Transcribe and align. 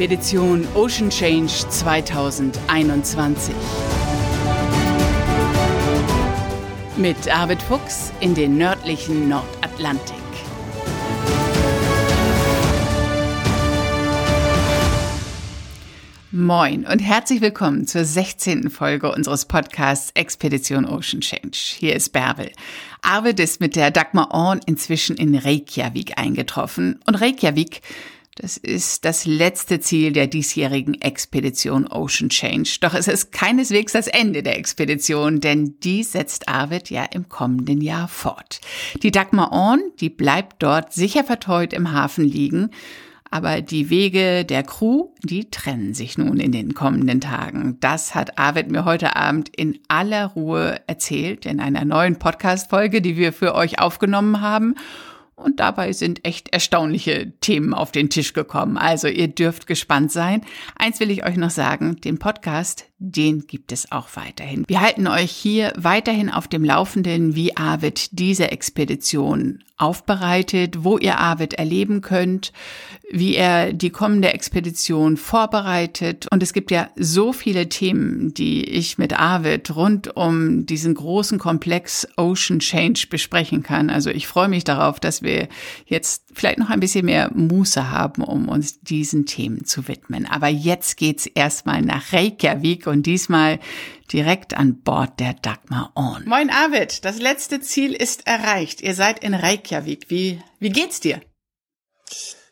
Expedition 0.00 0.66
Ocean 0.74 1.10
Change 1.10 1.68
2021. 1.68 3.54
Mit 6.96 7.28
Arvid 7.28 7.60
Fuchs 7.60 8.10
in 8.20 8.34
den 8.34 8.56
nördlichen 8.56 9.28
Nordatlantik. 9.28 10.16
Moin 16.32 16.86
und 16.86 17.00
herzlich 17.00 17.42
willkommen 17.42 17.86
zur 17.86 18.06
16. 18.06 18.70
Folge 18.70 19.12
unseres 19.12 19.44
Podcasts 19.44 20.12
Expedition 20.14 20.86
Ocean 20.86 21.20
Change. 21.20 21.58
Hier 21.76 21.94
ist 21.94 22.14
Bärbel. 22.14 22.50
Arvid 23.02 23.38
ist 23.38 23.60
mit 23.60 23.76
der 23.76 23.90
Dagmar 23.90 24.30
Orn 24.32 24.60
inzwischen 24.64 25.16
in 25.16 25.34
Reykjavik 25.34 26.18
eingetroffen. 26.18 27.00
Und 27.06 27.16
Reykjavik, 27.16 27.82
das 28.40 28.56
ist 28.56 29.04
das 29.04 29.26
letzte 29.26 29.80
Ziel 29.80 30.12
der 30.12 30.26
diesjährigen 30.26 31.00
Expedition 31.00 31.86
Ocean 31.86 32.30
Change. 32.30 32.78
Doch 32.80 32.94
es 32.94 33.06
ist 33.06 33.32
keineswegs 33.32 33.92
das 33.92 34.06
Ende 34.06 34.42
der 34.42 34.56
Expedition, 34.56 35.40
denn 35.40 35.78
die 35.80 36.02
setzt 36.02 36.48
Arvid 36.48 36.88
ja 36.88 37.04
im 37.04 37.28
kommenden 37.28 37.82
Jahr 37.82 38.08
fort. 38.08 38.60
Die 39.02 39.10
Dagmar 39.10 39.52
Orn, 39.52 39.82
die 40.00 40.08
bleibt 40.08 40.62
dort 40.62 40.94
sicher 40.94 41.22
verteut 41.22 41.74
im 41.74 41.92
Hafen 41.92 42.24
liegen 42.24 42.70
aber 43.30 43.62
die 43.62 43.90
Wege 43.90 44.44
der 44.44 44.64
Crew, 44.64 45.10
die 45.22 45.50
trennen 45.50 45.94
sich 45.94 46.18
nun 46.18 46.40
in 46.40 46.50
den 46.50 46.74
kommenden 46.74 47.20
Tagen. 47.20 47.76
Das 47.80 48.14
hat 48.14 48.38
Arvid 48.38 48.70
mir 48.70 48.84
heute 48.84 49.14
Abend 49.14 49.48
in 49.56 49.78
aller 49.86 50.26
Ruhe 50.26 50.80
erzählt 50.88 51.46
in 51.46 51.60
einer 51.60 51.84
neuen 51.84 52.16
Podcast-Folge, 52.16 53.00
die 53.00 53.16
wir 53.16 53.32
für 53.32 53.54
euch 53.54 53.78
aufgenommen 53.78 54.40
haben. 54.40 54.74
Und 55.40 55.60
dabei 55.60 55.92
sind 55.92 56.24
echt 56.24 56.52
erstaunliche 56.52 57.32
Themen 57.40 57.74
auf 57.74 57.92
den 57.92 58.10
Tisch 58.10 58.32
gekommen. 58.32 58.76
Also 58.76 59.08
ihr 59.08 59.28
dürft 59.28 59.66
gespannt 59.66 60.12
sein. 60.12 60.42
Eins 60.76 61.00
will 61.00 61.10
ich 61.10 61.24
euch 61.24 61.36
noch 61.36 61.50
sagen, 61.50 62.00
den 62.00 62.18
Podcast, 62.18 62.89
den 63.02 63.46
gibt 63.46 63.72
es 63.72 63.90
auch 63.90 64.08
weiterhin. 64.14 64.64
Wir 64.68 64.82
halten 64.82 65.06
euch 65.06 65.30
hier 65.30 65.72
weiterhin 65.76 66.28
auf 66.28 66.48
dem 66.48 66.62
Laufenden, 66.62 67.34
wie 67.34 67.56
Arvid 67.56 68.10
diese 68.12 68.50
Expedition 68.50 69.64
aufbereitet, 69.78 70.84
wo 70.84 70.98
ihr 70.98 71.16
Arvid 71.16 71.54
erleben 71.54 72.02
könnt, 72.02 72.52
wie 73.10 73.34
er 73.34 73.72
die 73.72 73.88
kommende 73.88 74.34
Expedition 74.34 75.16
vorbereitet. 75.16 76.26
Und 76.30 76.42
es 76.42 76.52
gibt 76.52 76.70
ja 76.70 76.90
so 76.96 77.32
viele 77.32 77.70
Themen, 77.70 78.34
die 78.34 78.64
ich 78.64 78.98
mit 78.98 79.18
Arvid 79.18 79.74
rund 79.74 80.14
um 80.14 80.66
diesen 80.66 80.92
großen 80.92 81.38
Komplex 81.38 82.06
Ocean 82.18 82.58
Change 82.58 83.06
besprechen 83.08 83.62
kann. 83.62 83.88
Also 83.88 84.10
ich 84.10 84.26
freue 84.26 84.48
mich 84.48 84.64
darauf, 84.64 85.00
dass 85.00 85.22
wir 85.22 85.48
jetzt 85.86 86.29
vielleicht 86.32 86.58
noch 86.58 86.70
ein 86.70 86.80
bisschen 86.80 87.06
mehr 87.06 87.30
Muße 87.34 87.90
haben, 87.90 88.22
um 88.22 88.48
uns 88.48 88.80
diesen 88.80 89.26
Themen 89.26 89.64
zu 89.64 89.88
widmen. 89.88 90.26
Aber 90.26 90.48
jetzt 90.48 90.96
geht's 90.96 91.26
erstmal 91.26 91.82
nach 91.82 92.12
Reykjavik 92.12 92.86
und 92.86 93.04
diesmal 93.04 93.58
direkt 94.12 94.54
an 94.54 94.80
Bord 94.80 95.20
der 95.20 95.34
Dagmar 95.34 95.92
On. 95.94 96.24
Moin 96.26 96.50
Arvid, 96.50 97.04
das 97.04 97.20
letzte 97.20 97.60
Ziel 97.60 97.92
ist 97.92 98.26
erreicht. 98.26 98.80
Ihr 98.80 98.94
seid 98.94 99.22
in 99.22 99.34
Reykjavik. 99.34 100.06
Wie, 100.08 100.40
wie 100.58 100.70
geht's 100.70 101.00
dir? 101.00 101.20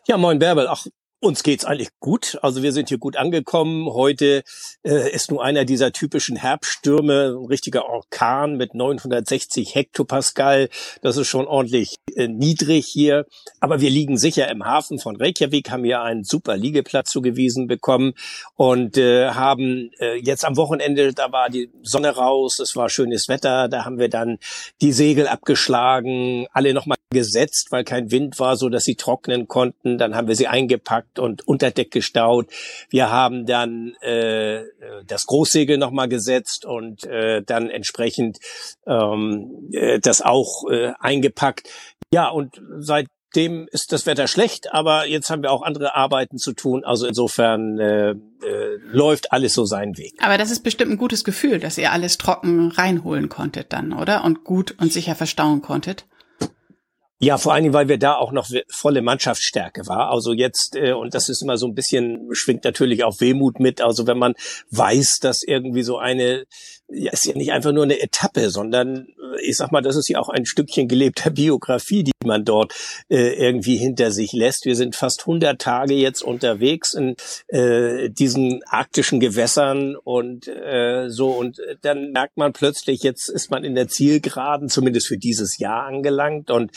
Ja, 0.07 0.17
moin 0.17 0.39
Bärbel. 0.39 0.69
Ach, 0.69 0.87
uns 1.21 1.43
geht's 1.43 1.65
eigentlich 1.65 1.91
gut. 1.99 2.39
Also 2.43 2.63
wir 2.63 2.73
sind 2.73 2.89
hier 2.89 2.99
gut 2.99 3.17
angekommen. 3.17 3.87
Heute 3.93 4.43
äh, 4.85 5.11
ist 5.11 5.31
nur 5.31 5.43
einer 5.43 5.65
dieser 5.65 5.93
typischen 5.93 6.37
Herbststürme, 6.37 7.37
ein 7.37 7.47
richtiger 7.47 7.87
Orkan 7.87 8.57
mit 8.57 8.75
960 8.75 9.75
Hektopascal. 9.75 10.69
Das 11.03 11.17
ist 11.17 11.27
schon 11.27 11.47
ordentlich 11.47 11.97
äh, 12.15 12.29
niedrig 12.29 12.87
hier. 12.87 13.27
Aber 13.61 13.81
wir 13.81 13.91
liegen 13.91 14.17
sicher 14.17 14.49
im 14.49 14.65
Hafen 14.65 15.01
von 15.01 15.17
Reykjavik, 15.17 15.71
haben 15.71 15.85
hier 15.85 16.03
einen 16.03 16.23
super 16.23 16.57
Liegeplatz 16.57 17.11
zugewiesen 17.11 17.67
bekommen 17.67 18.15
und 18.55 18.97
äh, 18.97 19.31
haben 19.31 19.91
äh, 19.99 20.17
jetzt 20.17 20.45
am 20.45 20.57
Wochenende, 20.57 21.13
da 21.13 21.33
war 21.33 21.51
die 21.51 21.71
Sonne 21.83 22.11
raus, 22.11 22.61
es 22.61 22.77
war 22.77 22.89
schönes 22.89 23.29
Wetter, 23.29 23.69
da 23.69 23.85
haben 23.85 23.99
wir 23.99 24.09
dann 24.09 24.39
die 24.81 24.93
Segel 24.93 25.27
abgeschlagen, 25.27 26.47
alle 26.53 26.75
nochmal 26.75 26.99
gesetzt, 27.11 27.69
weil 27.71 27.85
kein 27.85 28.11
Wind 28.11 28.39
war, 28.39 28.57
so 28.57 28.69
dass 28.69 28.85
sie 28.85 28.95
trocknen 28.95 29.49
konnten. 29.49 29.99
Dann 29.99 30.15
haben 30.15 30.29
wir 30.29 30.37
sie 30.37 30.47
eingepackt 30.47 31.08
gepackt 31.09 31.19
und 31.19 31.47
unter 31.47 31.71
Deck 31.71 31.91
gestaut. 31.91 32.49
Wir 32.91 33.11
haben 33.11 33.47
dann 33.47 33.95
äh, 34.01 34.65
das 35.07 35.27
Großsegel 35.27 35.79
nochmal 35.79 36.09
gesetzt 36.09 36.65
und 36.65 37.05
äh, 37.05 37.43
dann 37.43 37.71
entsprechend 37.71 38.39
ähm, 38.87 39.69
äh, 39.73 39.99
das 40.01 40.23
auch 40.23 40.65
äh, 40.71 40.93
eingepackt. 41.01 41.69
Ja, 42.13 42.29
und 42.29 42.61
seitdem 42.79 43.69
ist 43.71 43.93
das 43.93 44.07
Wetter 44.07 44.27
schlecht, 44.27 44.73
aber 44.73 45.07
jetzt 45.07 45.29
haben 45.31 45.43
wir 45.43 45.53
auch 45.53 45.63
andere 45.63 45.95
Arbeiten 45.95 46.39
zu 46.39 46.53
tun. 46.53 46.85
Also 46.85 47.07
insofern 47.07 47.79
äh, 47.79 48.11
äh, 48.11 48.17
läuft 48.91 49.33
alles 49.33 49.55
so 49.55 49.65
seinen 49.65 49.99
Weg. 49.99 50.15
Aber 50.21 50.39
das 50.39 50.51
ist 50.51 50.63
bestimmt 50.63 50.93
ein 50.93 50.99
gutes 50.99 51.25
Gefühl, 51.25 51.59
dass 51.59 51.79
ihr 51.79 51.93
alles 51.93 52.19
trocken 52.19 52.71
reinholen 52.71 53.29
konntet 53.29 53.73
dann, 53.73 53.93
oder? 53.93 54.25
Und 54.25 54.45
gut 54.45 54.75
und 54.79 54.93
sicher 54.93 55.15
verstauen 55.15 55.61
konntet. 55.61 56.07
Ja, 57.21 57.37
vor 57.37 57.53
allen 57.53 57.65
Dingen, 57.65 57.75
weil 57.75 57.89
wir 57.89 57.99
da 57.99 58.15
auch 58.15 58.31
noch 58.31 58.49
volle 58.69 59.03
Mannschaftsstärke 59.03 59.89
war. 59.89 60.11
Also 60.11 60.33
jetzt, 60.33 60.77
äh, 60.77 60.93
und 60.93 61.15
das 61.15 61.29
ist 61.29 61.43
immer 61.43 61.57
so 61.57 61.67
ein 61.67 61.75
bisschen, 61.75 62.29
schwingt 62.33 62.63
natürlich 62.63 63.03
auch 63.03 63.21
Wehmut 63.21 63.59
mit. 63.59 63.81
Also 63.81 64.07
wenn 64.07 64.19
man 64.19 64.35
weiß, 64.71 65.19
dass 65.21 65.43
irgendwie 65.43 65.83
so 65.83 65.99
eine, 65.99 66.47
ja, 66.89 67.11
ist 67.11 67.27
ja 67.27 67.35
nicht 67.35 67.51
einfach 67.51 67.73
nur 67.73 67.83
eine 67.83 68.01
Etappe, 68.01 68.51
sondern 68.51 69.09
ich 69.43 69.57
sag 69.57 69.73
mal, 69.73 69.83
das 69.83 69.97
ist 69.97 70.09
ja 70.09 70.19
auch 70.19 70.29
ein 70.29 70.47
Stückchen 70.47 70.89
gelebter 70.89 71.31
Biografie, 71.39 72.05
die 72.05 72.13
man 72.25 72.45
dort 72.45 72.75
äh, 73.09 73.35
irgendwie 73.35 73.77
hinter 73.77 74.11
sich 74.11 74.33
lässt. 74.33 74.65
Wir 74.65 74.77
sind 74.77 74.97
fast 74.97 75.21
100 75.21 75.61
Tage 75.61 75.95
jetzt 75.95 76.23
unterwegs 76.23 76.95
in 76.95 77.17
äh, 77.49 78.11
diesen 78.11 78.63
arktischen 78.67 79.21
Gewässern 79.21 79.97
und 79.97 80.49
äh, 80.49 81.09
so. 81.09 81.31
Und 81.31 81.61
dann 81.83 82.13
merkt 82.13 82.37
man 82.37 82.53
plötzlich, 82.53 83.03
jetzt 83.03 83.29
ist 83.29 83.51
man 83.51 83.65
in 83.65 83.75
der 83.75 83.89
Zielgeraden, 83.89 84.69
zumindest 84.69 85.09
für 85.09 85.19
dieses 85.19 85.59
Jahr 85.59 85.85
angelangt 85.85 86.51
und 86.51 86.73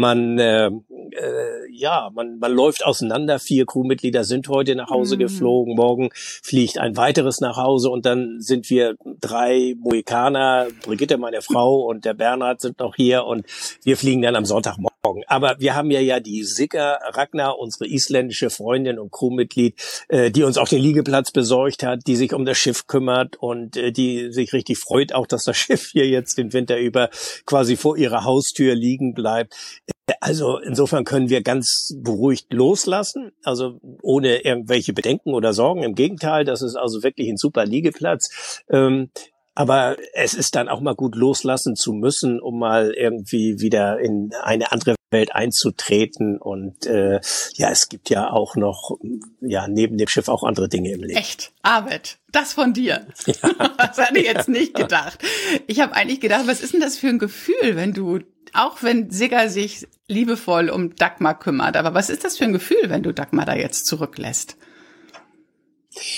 man 0.00 0.38
äh, 0.38 0.70
äh, 1.12 1.70
ja, 1.72 2.10
man, 2.14 2.38
man 2.38 2.52
läuft 2.52 2.84
auseinander. 2.84 3.38
Vier 3.38 3.66
Crewmitglieder 3.66 4.24
sind 4.24 4.48
heute 4.48 4.74
nach 4.74 4.90
Hause 4.90 5.16
mhm. 5.16 5.20
geflogen. 5.20 5.74
Morgen 5.74 6.10
fliegt 6.12 6.78
ein 6.78 6.96
weiteres 6.96 7.40
nach 7.40 7.56
Hause 7.56 7.90
und 7.90 8.06
dann 8.06 8.40
sind 8.40 8.70
wir 8.70 8.96
drei 9.20 9.74
Mohikaner. 9.78 10.68
Brigitte, 10.84 11.18
meine 11.18 11.42
Frau 11.42 11.80
und 11.82 12.04
der 12.04 12.14
Bernhard 12.14 12.60
sind 12.60 12.78
noch 12.78 12.94
hier 12.94 13.24
und 13.24 13.44
wir 13.84 13.96
fliegen 13.96 14.22
dann 14.22 14.36
am 14.36 14.44
Sonntagmorgen. 14.44 14.87
Aber 15.26 15.56
wir 15.58 15.74
haben 15.74 15.90
ja 15.90 16.00
ja 16.00 16.20
die 16.20 16.44
Sigga 16.44 16.98
Ragnar, 17.12 17.58
unsere 17.58 17.86
isländische 17.86 18.50
Freundin 18.50 18.98
und 18.98 19.12
Crewmitglied, 19.12 19.80
äh, 20.08 20.30
die 20.30 20.42
uns 20.42 20.58
auch 20.58 20.68
den 20.68 20.82
Liegeplatz 20.82 21.30
besorgt 21.30 21.82
hat, 21.82 22.00
die 22.06 22.16
sich 22.16 22.32
um 22.34 22.44
das 22.44 22.58
Schiff 22.58 22.86
kümmert 22.86 23.36
und 23.36 23.76
äh, 23.76 23.92
die 23.92 24.32
sich 24.32 24.52
richtig 24.52 24.78
freut 24.78 25.14
auch, 25.14 25.26
dass 25.26 25.44
das 25.44 25.56
Schiff 25.56 25.90
hier 25.92 26.06
jetzt 26.06 26.38
den 26.38 26.52
Winter 26.52 26.78
über 26.78 27.10
quasi 27.46 27.76
vor 27.76 27.96
ihrer 27.96 28.24
Haustür 28.24 28.74
liegen 28.74 29.14
bleibt. 29.14 29.54
Also 30.20 30.58
insofern 30.58 31.04
können 31.04 31.28
wir 31.28 31.42
ganz 31.42 31.94
beruhigt 32.02 32.52
loslassen, 32.52 33.32
also 33.44 33.78
ohne 34.02 34.38
irgendwelche 34.44 34.92
Bedenken 34.92 35.34
oder 35.34 35.52
Sorgen. 35.52 35.82
Im 35.82 35.94
Gegenteil, 35.94 36.44
das 36.44 36.62
ist 36.62 36.76
also 36.76 37.02
wirklich 37.02 37.28
ein 37.28 37.36
super 37.36 37.66
Liegeplatz. 37.66 38.62
Ähm, 38.70 39.10
aber 39.58 39.96
es 40.12 40.34
ist 40.34 40.54
dann 40.54 40.68
auch 40.68 40.78
mal 40.78 40.94
gut 40.94 41.16
loslassen 41.16 41.74
zu 41.74 41.92
müssen, 41.92 42.38
um 42.38 42.60
mal 42.60 42.92
irgendwie 42.92 43.58
wieder 43.58 43.98
in 43.98 44.30
eine 44.44 44.70
andere 44.70 44.94
Welt 45.10 45.34
einzutreten. 45.34 46.38
Und 46.38 46.86
äh, 46.86 47.18
ja, 47.54 47.68
es 47.68 47.88
gibt 47.88 48.08
ja 48.08 48.30
auch 48.30 48.54
noch, 48.54 48.98
ja, 49.40 49.66
neben 49.66 49.98
dem 49.98 50.06
Schiff 50.06 50.28
auch 50.28 50.44
andere 50.44 50.68
Dinge 50.68 50.92
im 50.92 51.02
Leben. 51.02 51.18
Echt? 51.18 51.50
Arbeit. 51.62 52.18
Das 52.30 52.52
von 52.52 52.72
dir. 52.72 53.08
Ja. 53.26 53.34
Das 53.78 53.98
hatte 53.98 54.20
ich 54.20 54.26
jetzt 54.26 54.48
nicht 54.48 54.74
gedacht. 54.74 55.18
Ich 55.66 55.80
habe 55.80 55.92
eigentlich 55.92 56.20
gedacht, 56.20 56.46
was 56.46 56.60
ist 56.60 56.74
denn 56.74 56.80
das 56.80 56.96
für 56.96 57.08
ein 57.08 57.18
Gefühl, 57.18 57.74
wenn 57.74 57.92
du, 57.92 58.20
auch 58.52 58.84
wenn 58.84 59.10
Sigger 59.10 59.48
sich 59.48 59.88
liebevoll 60.06 60.70
um 60.70 60.94
Dagmar 60.94 61.36
kümmert, 61.36 61.76
aber 61.76 61.94
was 61.94 62.10
ist 62.10 62.22
das 62.22 62.38
für 62.38 62.44
ein 62.44 62.52
Gefühl, 62.52 62.90
wenn 62.90 63.02
du 63.02 63.12
Dagmar 63.12 63.44
da 63.44 63.56
jetzt 63.56 63.86
zurücklässt? 63.86 64.56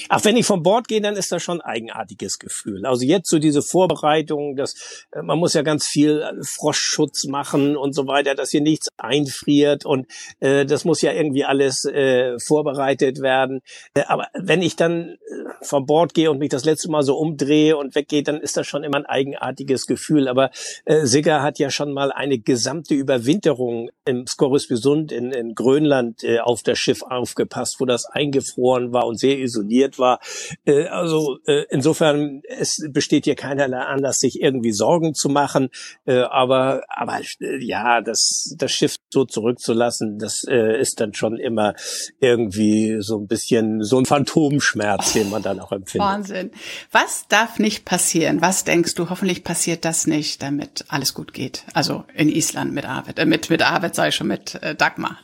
Ach, 0.09 0.25
wenn 0.25 0.37
ich 0.37 0.47
von 0.47 0.63
Bord 0.63 0.89
gehe, 0.89 1.01
dann 1.01 1.17
ist 1.17 1.33
das 1.33 1.43
schon 1.43 1.61
ein 1.61 1.71
eigenartiges 1.71 2.39
Gefühl. 2.39 2.85
Also 2.87 3.05
jetzt 3.05 3.31
so 3.31 3.39
diese 3.39 3.63
Vorbereitung, 3.63 4.57
dass 4.57 5.07
äh, 5.13 5.23
man 5.23 5.39
muss 5.39 5.55
ja 5.55 5.63
ganz 5.63 5.87
viel 5.87 6.23
äh, 6.23 6.43
Froschschutz 6.43 7.25
machen 7.25 7.77
und 7.77 7.95
so 7.95 8.07
weiter, 8.07 8.35
dass 8.35 8.51
hier 8.51 8.61
nichts 8.61 8.89
einfriert 8.97 9.87
und 9.87 10.07
äh, 10.41 10.67
das 10.67 10.85
muss 10.85 11.03
ja 11.03 11.13
irgendwie 11.13 11.45
alles 11.45 11.85
äh, 11.85 12.39
vorbereitet 12.39 13.21
werden. 13.21 13.61
Äh, 13.95 14.03
aber 14.07 14.29
wenn 14.35 14.63
ich 14.63 14.77
dann 14.77 15.11
äh, 15.11 15.17
von 15.63 15.87
Bord 15.87 16.15
gehe 16.15 16.31
und 16.31 16.39
mich 16.39 16.51
das 16.51 16.65
letzte 16.65 16.91
Mal 16.91 17.03
so 17.03 17.17
umdrehe 17.17 17.77
und 17.77 17.95
weggehe, 17.95 18.23
dann 18.23 18.41
ist 18.41 18.57
das 18.57 18.67
schon 18.67 18.85
immer 18.85 18.99
ein 18.99 19.07
eigenartiges 19.07 19.87
Gefühl. 19.87 20.29
Aber 20.29 20.51
äh, 20.85 21.07
Sigger 21.07 21.43
hat 21.43 21.59
ja 21.59 21.71
schon 21.71 21.93
mal 21.93 22.13
eine 22.13 22.39
gesamte 22.39 22.95
Überwinterung 22.95 23.91
im 24.05 24.27
Skorrisbysund 24.27 25.13
in, 25.13 25.33
in 25.33 25.55
Grönland 25.55 26.23
äh, 26.25 26.41
auf 26.41 26.63
das 26.63 26.79
Schiff 26.79 27.03
aufgepasst, 27.03 27.77
wo 27.79 27.85
das 27.85 28.07
eingefroren 28.07 28.93
war 28.93 29.07
und 29.07 29.19
sehr 29.19 29.39
isoliert 29.39 29.70
konditioniert 29.71 29.99
war. 29.99 30.21
Äh, 30.65 30.87
also 30.87 31.39
äh, 31.47 31.65
insofern, 31.71 32.43
es 32.49 32.79
besteht 32.91 33.25
hier 33.25 33.35
keinerlei 33.35 33.79
Anlass, 33.79 34.19
sich 34.19 34.41
irgendwie 34.41 34.73
Sorgen 34.73 35.15
zu 35.15 35.29
machen. 35.29 35.69
Äh, 36.07 36.21
aber 36.23 36.83
aber 36.89 37.21
äh, 37.41 37.65
ja, 37.65 38.01
das, 38.01 38.55
das 38.57 38.73
Schiff 38.73 38.97
so 39.11 39.25
zurückzulassen, 39.25 40.19
das 40.19 40.45
äh, 40.49 40.81
ist 40.81 41.01
dann 41.01 41.15
schon 41.15 41.39
immer 41.39 41.75
irgendwie 42.21 42.99
so 43.01 43.19
ein 43.19 43.27
bisschen 43.27 43.83
so 43.83 43.99
ein 43.99 44.07
Phantomschmerz, 44.07 45.13
den 45.13 45.31
man 45.31 45.43
dann 45.43 45.61
auch 45.61 45.73
empfindet. 45.73 46.09
Wahnsinn. 46.09 46.51
Was 46.91 47.27
darf 47.29 47.59
nicht 47.59 47.85
passieren? 47.85 48.41
Was 48.41 48.65
denkst 48.65 48.95
du? 48.95 49.11
Hoffentlich 49.11 49.45
passiert 49.45 49.85
das 49.85 50.07
nicht, 50.07 50.43
damit 50.43 50.85
alles 50.89 51.15
gut 51.15 51.33
geht. 51.33 51.65
Also 51.75 52.05
in 52.15 52.29
Island 52.29 52.73
mit 52.73 52.85
Arvid, 52.85 53.19
äh, 53.19 53.27
mit 53.27 53.51
mit 53.51 53.63
Arvid 53.63 53.95
sei 53.95 54.11
schon 54.11 54.29
mit 54.29 54.57
äh, 54.63 54.75
Dagmar. 54.75 55.19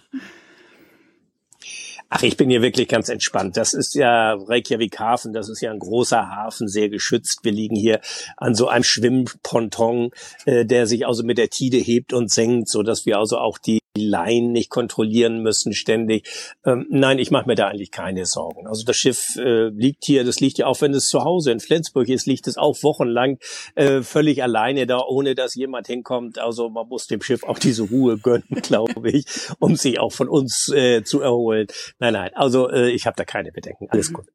Ach, 2.08 2.22
ich 2.22 2.36
bin 2.36 2.50
hier 2.50 2.62
wirklich 2.62 2.86
ganz 2.86 3.08
entspannt. 3.08 3.56
Das 3.56 3.72
ist 3.72 3.94
ja 3.96 4.34
Reykjavik 4.34 4.98
Hafen, 5.00 5.32
das 5.32 5.48
ist 5.48 5.60
ja 5.60 5.72
ein 5.72 5.80
großer 5.80 6.30
Hafen, 6.30 6.68
sehr 6.68 6.88
geschützt. 6.88 7.40
Wir 7.42 7.50
liegen 7.50 7.74
hier 7.74 8.00
an 8.36 8.54
so 8.54 8.68
einem 8.68 8.84
Schwimmponton, 8.84 10.10
äh, 10.44 10.64
der 10.64 10.86
sich 10.86 11.06
also 11.06 11.24
mit 11.24 11.36
der 11.36 11.50
Tide 11.50 11.78
hebt 11.78 12.12
und 12.12 12.30
senkt, 12.30 12.68
so 12.68 12.84
dass 12.84 13.06
wir 13.06 13.18
also 13.18 13.38
auch 13.38 13.58
die 13.58 13.80
Laien 13.96 14.52
nicht 14.52 14.70
kontrollieren 14.70 15.42
müssen 15.42 15.72
ständig. 15.72 16.28
Ähm, 16.64 16.86
nein, 16.90 17.18
ich 17.18 17.30
mache 17.30 17.46
mir 17.46 17.54
da 17.54 17.68
eigentlich 17.68 17.90
keine 17.90 18.26
Sorgen. 18.26 18.66
Also 18.66 18.84
das 18.84 18.96
Schiff 18.96 19.36
äh, 19.36 19.68
liegt 19.68 20.04
hier, 20.04 20.24
das 20.24 20.40
liegt 20.40 20.58
ja 20.58 20.66
auch, 20.66 20.80
wenn 20.80 20.94
es 20.94 21.06
zu 21.06 21.24
Hause 21.24 21.52
in 21.52 21.60
Flensburg 21.60 22.08
ist, 22.08 22.26
liegt 22.26 22.46
es 22.46 22.56
auch 22.56 22.82
wochenlang 22.82 23.38
äh, 23.74 24.02
völlig 24.02 24.42
alleine 24.42 24.86
da, 24.86 25.00
ohne 25.00 25.34
dass 25.34 25.54
jemand 25.54 25.86
hinkommt. 25.86 26.38
Also 26.38 26.68
man 26.68 26.88
muss 26.88 27.06
dem 27.06 27.22
Schiff 27.22 27.44
auch 27.44 27.58
diese 27.58 27.82
Ruhe 27.82 28.18
gönnen, 28.18 28.44
glaube 28.62 29.10
ich, 29.10 29.26
um 29.58 29.76
sich 29.76 29.98
auch 29.98 30.12
von 30.12 30.28
uns 30.28 30.70
äh, 30.72 31.02
zu 31.02 31.20
erholen. 31.20 31.66
Nein, 31.98 32.12
nein, 32.12 32.30
also 32.34 32.70
äh, 32.70 32.90
ich 32.90 33.06
habe 33.06 33.16
da 33.16 33.24
keine 33.24 33.52
Bedenken. 33.52 33.88
Alles 33.90 34.10
mhm. 34.10 34.14
gut. 34.14 34.26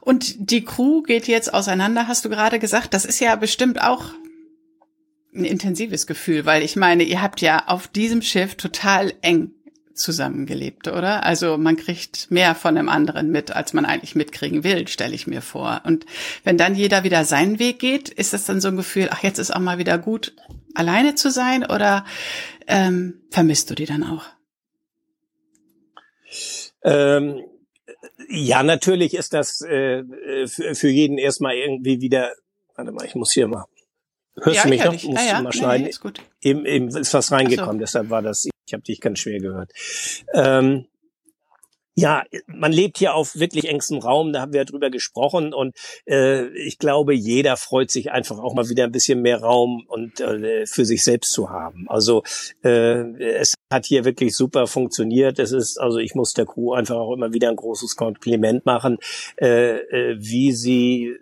Und 0.00 0.50
die 0.50 0.64
Crew 0.64 1.02
geht 1.02 1.28
jetzt 1.28 1.52
auseinander, 1.52 2.08
hast 2.08 2.24
du 2.24 2.30
gerade 2.30 2.58
gesagt. 2.58 2.94
Das 2.94 3.04
ist 3.04 3.20
ja 3.20 3.36
bestimmt 3.36 3.82
auch 3.82 4.06
ein 5.34 5.44
intensives 5.44 6.06
Gefühl, 6.06 6.44
weil 6.44 6.62
ich 6.62 6.76
meine, 6.76 7.04
ihr 7.04 7.22
habt 7.22 7.40
ja 7.40 7.64
auf 7.66 7.88
diesem 7.88 8.22
Schiff 8.22 8.56
total 8.56 9.12
eng 9.22 9.52
zusammengelebt, 9.94 10.88
oder? 10.88 11.24
Also 11.24 11.58
man 11.58 11.76
kriegt 11.76 12.30
mehr 12.30 12.54
von 12.54 12.74
dem 12.74 12.88
anderen 12.88 13.30
mit, 13.30 13.54
als 13.54 13.72
man 13.72 13.84
eigentlich 13.84 14.14
mitkriegen 14.14 14.64
will, 14.64 14.88
stelle 14.88 15.14
ich 15.14 15.26
mir 15.26 15.42
vor. 15.42 15.82
Und 15.84 16.06
wenn 16.42 16.56
dann 16.56 16.74
jeder 16.74 17.04
wieder 17.04 17.24
seinen 17.24 17.58
Weg 17.58 17.78
geht, 17.78 18.08
ist 18.08 18.32
das 18.32 18.46
dann 18.46 18.60
so 18.60 18.68
ein 18.68 18.76
Gefühl, 18.76 19.08
ach, 19.10 19.22
jetzt 19.22 19.38
ist 19.38 19.54
auch 19.54 19.60
mal 19.60 19.78
wieder 19.78 19.98
gut, 19.98 20.34
alleine 20.74 21.14
zu 21.14 21.30
sein, 21.30 21.64
oder 21.64 22.04
ähm, 22.66 23.20
vermisst 23.30 23.70
du 23.70 23.74
die 23.74 23.86
dann 23.86 24.04
auch? 24.04 24.24
Ähm, 26.82 27.42
ja, 28.28 28.62
natürlich 28.62 29.14
ist 29.14 29.34
das 29.34 29.60
äh, 29.60 30.02
für, 30.46 30.74
für 30.74 30.88
jeden 30.88 31.18
erstmal 31.18 31.56
irgendwie 31.56 32.00
wieder, 32.00 32.32
warte 32.74 32.92
mal, 32.92 33.04
ich 33.04 33.14
muss 33.14 33.32
hier 33.32 33.48
mal 33.48 33.66
Hörst 34.36 34.56
ja, 34.56 34.62
du 34.62 34.68
mich 34.68 34.84
noch? 34.84 34.92
Muss 34.92 35.20
ah, 35.20 35.26
ja. 35.26 35.42
mal 35.42 35.52
schneiden. 35.52 35.84
Nee, 35.84 35.90
ist 35.90 36.00
gut. 36.00 36.20
Eben, 36.42 36.64
eben 36.66 36.88
ist 36.88 37.14
was 37.14 37.32
reingekommen, 37.32 37.74
so. 37.74 37.80
deshalb 37.80 38.10
war 38.10 38.22
das, 38.22 38.44
ich 38.66 38.72
habe 38.72 38.82
dich 38.82 39.00
ganz 39.00 39.18
schwer 39.18 39.40
gehört. 39.40 39.72
Ähm, 40.34 40.86
ja, 41.96 42.22
man 42.46 42.72
lebt 42.72 42.98
hier 42.98 43.14
auf 43.14 43.38
wirklich 43.38 43.68
engstem 43.68 43.98
Raum, 43.98 44.32
da 44.32 44.40
haben 44.40 44.52
wir 44.52 44.60
ja 44.60 44.64
drüber 44.64 44.90
gesprochen 44.90 45.52
und 45.52 45.76
äh, 46.06 46.46
ich 46.56 46.78
glaube, 46.78 47.14
jeder 47.14 47.56
freut 47.56 47.90
sich 47.90 48.10
einfach 48.10 48.38
auch 48.38 48.54
mal 48.54 48.68
wieder 48.68 48.84
ein 48.84 48.92
bisschen 48.92 49.20
mehr 49.20 49.40
Raum 49.40 49.84
und 49.86 50.20
äh, 50.20 50.66
für 50.66 50.84
sich 50.84 51.02
selbst 51.02 51.32
zu 51.32 51.50
haben. 51.50 51.86
Also 51.88 52.22
äh, 52.62 53.02
es 53.22 53.54
hat 53.72 53.86
hier 53.86 54.04
wirklich 54.04 54.34
super 54.34 54.66
funktioniert. 54.66 55.38
Es 55.38 55.52
ist, 55.52 55.78
also 55.78 55.98
ich 55.98 56.14
muss 56.14 56.32
der 56.32 56.46
Crew 56.46 56.72
einfach 56.72 56.96
auch 56.96 57.12
immer 57.12 57.32
wieder 57.32 57.50
ein 57.50 57.56
großes 57.56 57.96
Kompliment 57.96 58.64
machen, 58.64 58.96
äh, 59.36 59.78
äh, 59.78 60.16
wie 60.18 60.52
sie 60.52 61.16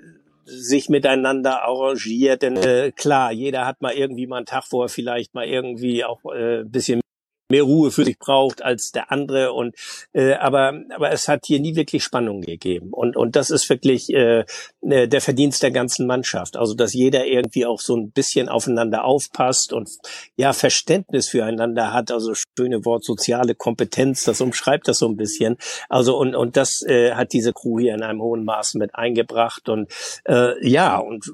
sich 0.49 0.89
miteinander 0.89 1.62
arrangiert. 1.62 2.43
Denn 2.43 2.56
äh, 2.56 2.93
klar, 2.93 3.33
jeder 3.33 3.67
hat 3.67 3.81
mal 3.81 3.93
irgendwie 3.93 4.27
mal 4.27 4.39
einen 4.39 4.47
Tag, 4.47 4.65
wo 4.71 4.83
er 4.83 4.89
vielleicht 4.89 5.35
mal 5.35 5.47
irgendwie 5.47 6.05
auch 6.05 6.21
äh, 6.35 6.65
bisschen 6.65 7.00
mehr 7.49 7.62
Ruhe 7.62 7.91
für 7.91 8.05
sich 8.05 8.19
braucht 8.19 8.62
als 8.62 8.93
der 8.93 9.11
andere. 9.11 9.53
Und 9.53 9.75
äh, 10.12 10.35
aber 10.35 10.75
aber 10.95 11.11
es 11.11 11.29
hat 11.29 11.47
hier 11.47 11.61
nie 11.61 11.77
wirklich 11.77 12.05
Spannung 12.05 12.43
gegeben. 12.43 12.89
Und 12.93 13.17
und 13.17 13.37
das 13.37 13.50
ist 13.50 13.69
wirklich 13.71 14.12
äh, 14.12 14.45
äh, 14.83 15.09
der 15.09 15.21
Verdienst 15.21 15.62
der 15.62 15.71
ganzen 15.71 16.06
Mannschaft. 16.06 16.56
Also 16.56 16.75
dass 16.75 16.93
jeder 16.93 17.27
irgendwie 17.27 17.67
auch 17.67 17.81
so 17.81 17.97
ein 17.97 18.11
bisschen 18.11 18.49
aufeinander 18.49 19.05
aufpasst 19.05 19.73
und 19.73 19.89
ja 20.37 20.53
Verständnis 20.53 21.29
füreinander 21.29 21.93
hat. 21.93 22.11
Also 22.11 22.35
schöne 22.35 22.85
Wort 22.85 23.05
soziale 23.05 23.55
Kompetenz 23.55 24.25
das 24.25 24.41
umschreibt 24.41 24.89
das 24.89 24.99
so 24.99 25.09
ein 25.09 25.17
bisschen. 25.17 25.56
Also 25.89 26.19
und 26.19 26.35
und 26.35 26.56
das 26.56 26.83
äh, 26.83 27.12
hat 27.15 27.33
diese 27.33 27.53
Crew 27.53 27.79
hier 27.79 27.94
in 27.94 28.03
einem 28.03 28.21
hohen 28.21 28.44
Maß 28.44 28.75
mit 28.75 28.94
eingebracht. 28.94 29.69
Und 29.69 29.91
äh, 30.27 30.69
ja 30.69 30.99
und 30.99 31.33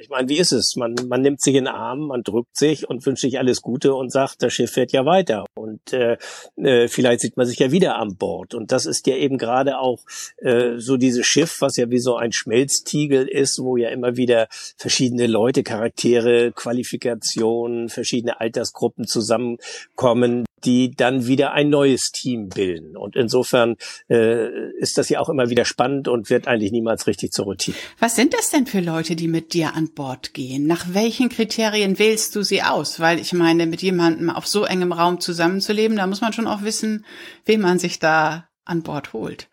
ich 0.00 0.08
meine 0.08 0.28
wie 0.28 0.38
ist 0.38 0.52
es? 0.52 0.74
Man 0.76 0.94
man 1.08 1.20
nimmt 1.20 1.42
sich 1.42 1.54
in 1.54 1.64
den 1.64 1.74
Arm 1.74 2.06
man 2.08 2.22
drückt 2.22 2.56
sich 2.56 2.88
und 2.88 3.04
wünscht 3.04 3.22
sich 3.22 3.38
alles 3.38 3.60
Gute 3.60 3.94
und 3.94 4.10
sagt 4.10 4.42
das 4.42 4.52
Schiff 4.52 4.72
fährt 4.72 4.92
ja 4.92 5.04
weiter 5.04 5.33
weiter 5.34 5.46
und 5.54 5.92
äh, 5.92 6.16
äh, 6.56 6.88
vielleicht 6.88 7.20
sieht 7.20 7.36
man 7.36 7.46
sich 7.46 7.58
ja 7.58 7.72
wieder 7.72 7.96
an 7.96 8.16
Bord. 8.16 8.54
Und 8.54 8.72
das 8.72 8.86
ist 8.86 9.06
ja 9.06 9.16
eben 9.16 9.38
gerade 9.38 9.78
auch 9.78 10.00
äh, 10.38 10.78
so 10.78 10.96
dieses 10.96 11.26
Schiff, 11.26 11.60
was 11.60 11.76
ja 11.76 11.90
wie 11.90 11.98
so 11.98 12.16
ein 12.16 12.32
Schmelztiegel 12.32 13.26
ist, 13.28 13.58
wo 13.62 13.76
ja 13.76 13.90
immer 13.90 14.16
wieder 14.16 14.48
verschiedene 14.76 15.26
Leute, 15.26 15.62
Charaktere, 15.62 16.52
Qualifikationen, 16.52 17.88
verschiedene 17.88 18.40
Altersgruppen 18.40 19.06
zusammenkommen, 19.06 20.44
die 20.64 20.90
dann 20.90 21.26
wieder 21.26 21.52
ein 21.52 21.68
neues 21.68 22.10
Team 22.12 22.48
bilden. 22.48 22.96
Und 22.96 23.16
insofern 23.16 23.76
äh, 24.08 24.70
ist 24.78 24.98
das 24.98 25.08
ja 25.08 25.20
auch 25.20 25.28
immer 25.28 25.50
wieder 25.50 25.64
spannend 25.64 26.08
und 26.08 26.30
wird 26.30 26.48
eigentlich 26.48 26.72
niemals 26.72 27.06
richtig 27.06 27.32
zur 27.32 27.46
Routine. 27.46 27.76
Was 27.98 28.16
sind 28.16 28.34
das 28.34 28.50
denn 28.50 28.66
für 28.66 28.80
Leute, 28.80 29.16
die 29.16 29.28
mit 29.28 29.54
dir 29.54 29.74
an 29.74 29.90
Bord 29.94 30.34
gehen? 30.34 30.66
Nach 30.66 30.86
welchen 30.92 31.28
Kriterien 31.28 31.98
wählst 31.98 32.34
du 32.36 32.42
sie 32.42 32.62
aus? 32.62 33.00
Weil 33.00 33.18
ich 33.18 33.32
meine, 33.32 33.66
mit 33.66 33.82
jemandem 33.82 34.30
auf 34.30 34.46
so 34.46 34.64
engem 34.64 34.92
Raum 34.92 35.20
zusammenzuleben, 35.20 35.96
da 35.96 36.06
muss 36.06 36.20
man 36.20 36.32
schon 36.32 36.46
auch 36.46 36.62
wissen, 36.62 37.04
wen 37.44 37.60
man 37.60 37.78
sich 37.78 37.98
da 37.98 38.48
an 38.64 38.82
Bord 38.82 39.12
holt. 39.12 39.48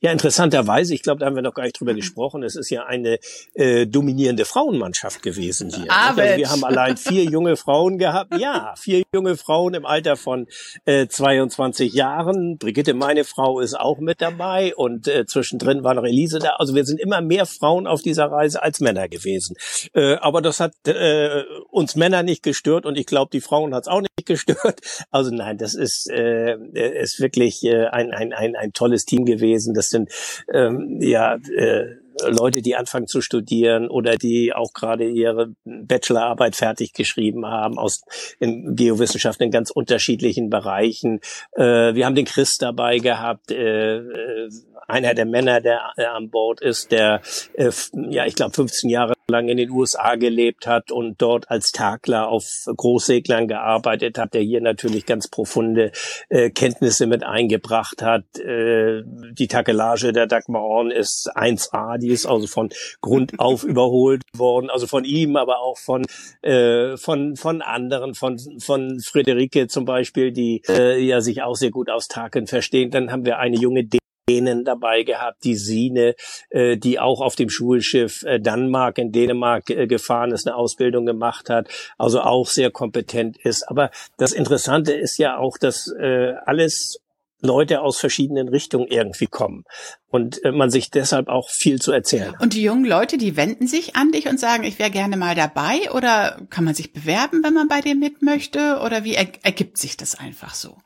Ja, 0.00 0.12
interessanterweise, 0.12 0.94
ich 0.94 1.02
glaube, 1.02 1.20
da 1.20 1.26
haben 1.26 1.36
wir 1.36 1.42
noch 1.42 1.54
gar 1.54 1.64
nicht 1.64 1.78
drüber 1.78 1.92
mhm. 1.92 1.96
gesprochen, 1.96 2.42
es 2.42 2.56
ist 2.56 2.70
ja 2.70 2.84
eine 2.84 3.18
äh, 3.54 3.86
dominierende 3.86 4.44
Frauenmannschaft 4.44 5.22
gewesen 5.22 5.70
hier. 5.70 5.90
Also 5.90 6.22
wir 6.22 6.50
haben 6.50 6.64
allein 6.64 6.96
vier 6.96 7.24
junge 7.24 7.56
Frauen 7.56 7.98
gehabt. 7.98 8.34
Ja, 8.38 8.74
vier 8.76 9.02
junge 9.14 9.36
Frauen 9.36 9.74
im 9.74 9.86
Alter 9.86 10.16
von 10.16 10.46
äh, 10.84 11.06
22 11.06 11.92
Jahren. 11.92 12.58
Brigitte, 12.58 12.94
meine 12.94 13.24
Frau, 13.24 13.60
ist 13.60 13.78
auch 13.78 13.98
mit 13.98 14.20
dabei 14.20 14.74
und 14.74 15.08
äh, 15.08 15.26
zwischendrin 15.26 15.84
war 15.84 15.94
noch 15.94 16.04
Elise 16.04 16.38
da. 16.38 16.56
Also 16.58 16.74
wir 16.74 16.84
sind 16.84 17.00
immer 17.00 17.20
mehr 17.20 17.46
Frauen 17.46 17.86
auf 17.86 18.02
dieser 18.02 18.26
Reise 18.26 18.62
als 18.62 18.80
Männer 18.80 19.08
gewesen. 19.08 19.56
Äh, 19.94 20.14
aber 20.16 20.42
das 20.42 20.60
hat 20.60 20.74
äh, 20.86 21.42
uns 21.70 21.96
Männer 21.96 22.22
nicht 22.22 22.42
gestört 22.42 22.86
und 22.86 22.96
ich 22.98 23.06
glaube, 23.06 23.30
die 23.32 23.40
Frauen 23.40 23.74
hat 23.74 23.84
es 23.84 23.88
auch 23.88 24.00
nicht 24.00 24.26
gestört. 24.26 24.80
Also 25.10 25.30
nein, 25.30 25.58
das 25.58 25.74
ist, 25.74 26.10
äh, 26.10 26.56
ist 26.74 27.20
wirklich 27.20 27.62
äh, 27.64 27.86
ein, 27.86 28.12
ein, 28.12 28.32
ein, 28.32 28.56
ein 28.56 28.72
tolles 28.72 29.04
Team 29.04 29.24
gewesen. 29.24 29.71
Das 29.74 29.88
sind 29.88 30.10
ähm, 30.52 30.98
ja 31.00 31.36
äh, 31.56 32.01
Leute, 32.26 32.62
die 32.62 32.76
anfangen 32.76 33.06
zu 33.06 33.20
studieren 33.20 33.88
oder 33.88 34.16
die 34.16 34.52
auch 34.52 34.72
gerade 34.72 35.08
ihre 35.08 35.54
Bachelorarbeit 35.64 36.56
fertig 36.56 36.92
geschrieben 36.92 37.46
haben 37.46 37.78
aus 37.78 38.02
in 38.38 38.76
Geowissenschaften 38.76 39.44
in 39.44 39.50
ganz 39.50 39.70
unterschiedlichen 39.70 40.50
Bereichen. 40.50 41.20
Äh, 41.52 41.94
wir 41.94 42.06
haben 42.06 42.14
den 42.14 42.26
Chris 42.26 42.58
dabei 42.58 42.98
gehabt, 42.98 43.50
äh, 43.50 43.98
äh 43.98 44.50
einer 44.88 45.14
der 45.14 45.24
Männer, 45.24 45.60
der 45.60 45.92
äh, 45.96 46.04
an 46.04 46.30
Bord 46.30 46.60
ist, 46.60 46.92
der 46.92 47.22
äh, 47.54 47.70
ja, 48.10 48.26
ich 48.26 48.34
glaube 48.34 48.52
15 48.52 48.90
Jahre 48.90 49.14
lang 49.28 49.48
in 49.48 49.56
den 49.56 49.70
USA 49.70 50.16
gelebt 50.16 50.66
hat 50.66 50.92
und 50.92 51.20
dort 51.22 51.50
als 51.50 51.70
Takler 51.72 52.28
auf 52.28 52.44
Großseglern 52.66 53.48
gearbeitet 53.48 54.18
hat, 54.18 54.34
der 54.34 54.42
hier 54.42 54.60
natürlich 54.60 55.06
ganz 55.06 55.28
profunde 55.28 55.92
äh, 56.28 56.50
Kenntnisse 56.50 57.06
mit 57.06 57.24
eingebracht 57.24 58.02
hat. 58.02 58.24
Äh, 58.38 59.02
die 59.32 59.48
Takelage 59.48 60.12
der 60.12 60.26
Dagmar 60.26 60.62
Orn 60.62 60.90
ist 60.90 61.30
1A, 61.34 61.98
die 62.02 62.10
ist 62.10 62.26
also 62.26 62.46
von 62.46 62.70
Grund 63.00 63.38
auf 63.38 63.64
überholt 63.72 64.22
worden, 64.36 64.70
also 64.70 64.86
von 64.86 65.04
ihm, 65.04 65.36
aber 65.36 65.60
auch 65.60 65.78
von 65.78 66.04
äh, 66.42 66.96
von 66.96 67.36
von 67.36 67.62
anderen, 67.62 68.14
von 68.14 68.38
von 68.58 69.00
Friederike 69.00 69.68
zum 69.68 69.84
Beispiel, 69.84 70.32
die 70.32 70.62
äh, 70.68 70.98
ja 70.98 71.20
sich 71.20 71.42
auch 71.42 71.54
sehr 71.54 71.70
gut 71.70 71.90
aus 71.90 72.08
Taken 72.08 72.46
verstehen. 72.46 72.90
Dann 72.90 73.10
haben 73.10 73.24
wir 73.24 73.38
eine 73.38 73.56
junge 73.56 73.88
Dänen 74.28 74.64
dabei 74.64 75.02
gehabt, 75.02 75.44
die 75.44 75.56
Sine, 75.56 76.14
äh, 76.50 76.76
die 76.76 77.00
auch 77.00 77.20
auf 77.20 77.34
dem 77.34 77.50
Schulschiff 77.50 78.22
äh, 78.22 78.38
Danmark 78.38 78.98
in 78.98 79.10
Dänemark 79.10 79.68
äh, 79.70 79.86
gefahren 79.86 80.32
ist, 80.32 80.46
eine 80.46 80.56
Ausbildung 80.56 81.06
gemacht 81.06 81.50
hat, 81.50 81.68
also 81.98 82.20
auch 82.20 82.46
sehr 82.46 82.70
kompetent 82.70 83.36
ist. 83.44 83.68
Aber 83.68 83.90
das 84.18 84.32
Interessante 84.32 84.92
ist 84.92 85.18
ja 85.18 85.38
auch, 85.38 85.58
dass 85.58 85.88
äh, 85.98 86.34
alles 86.46 87.00
Leute 87.42 87.82
aus 87.82 87.98
verschiedenen 87.98 88.48
Richtungen 88.48 88.86
irgendwie 88.86 89.26
kommen 89.26 89.64
und 90.08 90.42
äh, 90.44 90.52
man 90.52 90.70
sich 90.70 90.90
deshalb 90.90 91.28
auch 91.28 91.50
viel 91.50 91.80
zu 91.80 91.92
erzählen. 91.92 92.34
Und 92.40 92.54
die 92.54 92.62
jungen 92.62 92.84
Leute, 92.84 93.18
die 93.18 93.36
wenden 93.36 93.66
sich 93.66 93.96
an 93.96 94.12
dich 94.12 94.28
und 94.28 94.38
sagen, 94.40 94.64
ich 94.64 94.78
wäre 94.78 94.90
gerne 94.90 95.16
mal 95.16 95.34
dabei 95.34 95.90
oder 95.92 96.40
kann 96.50 96.64
man 96.64 96.74
sich 96.74 96.92
bewerben, 96.92 97.42
wenn 97.44 97.52
man 97.52 97.68
bei 97.68 97.80
dir 97.80 97.96
mit 97.96 98.22
möchte 98.22 98.80
oder 98.84 99.04
wie 99.04 99.14
er 99.14 99.26
ergibt 99.42 99.76
sich 99.76 99.96
das 99.96 100.18
einfach 100.18 100.54
so? 100.54 100.76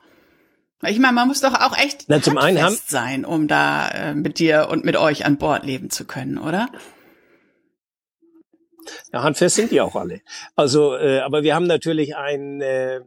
Ich 0.85 0.99
meine, 0.99 1.13
man 1.13 1.27
muss 1.27 1.41
doch 1.41 1.53
auch 1.53 1.75
echt 1.77 2.05
Na, 2.07 2.21
zum 2.21 2.37
einen 2.37 2.61
haben, 2.61 2.77
sein, 2.85 3.25
um 3.25 3.47
da 3.47 3.89
äh, 3.89 4.15
mit 4.15 4.37
dir 4.37 4.67
und 4.69 4.85
mit 4.85 4.95
euch 4.95 5.25
an 5.25 5.37
Bord 5.37 5.65
leben 5.65 5.89
zu 5.89 6.05
können, 6.05 6.37
oder? 6.37 6.69
Ja, 9.11 9.23
handfest 9.23 9.55
sind 9.55 9.71
die 9.71 9.81
auch 9.81 9.95
alle. 9.95 10.21
Also, 10.55 10.95
äh, 10.95 11.19
aber 11.19 11.43
wir 11.43 11.55
haben 11.55 11.67
natürlich 11.67 12.15
ein 12.15 12.61
äh, 12.61 13.01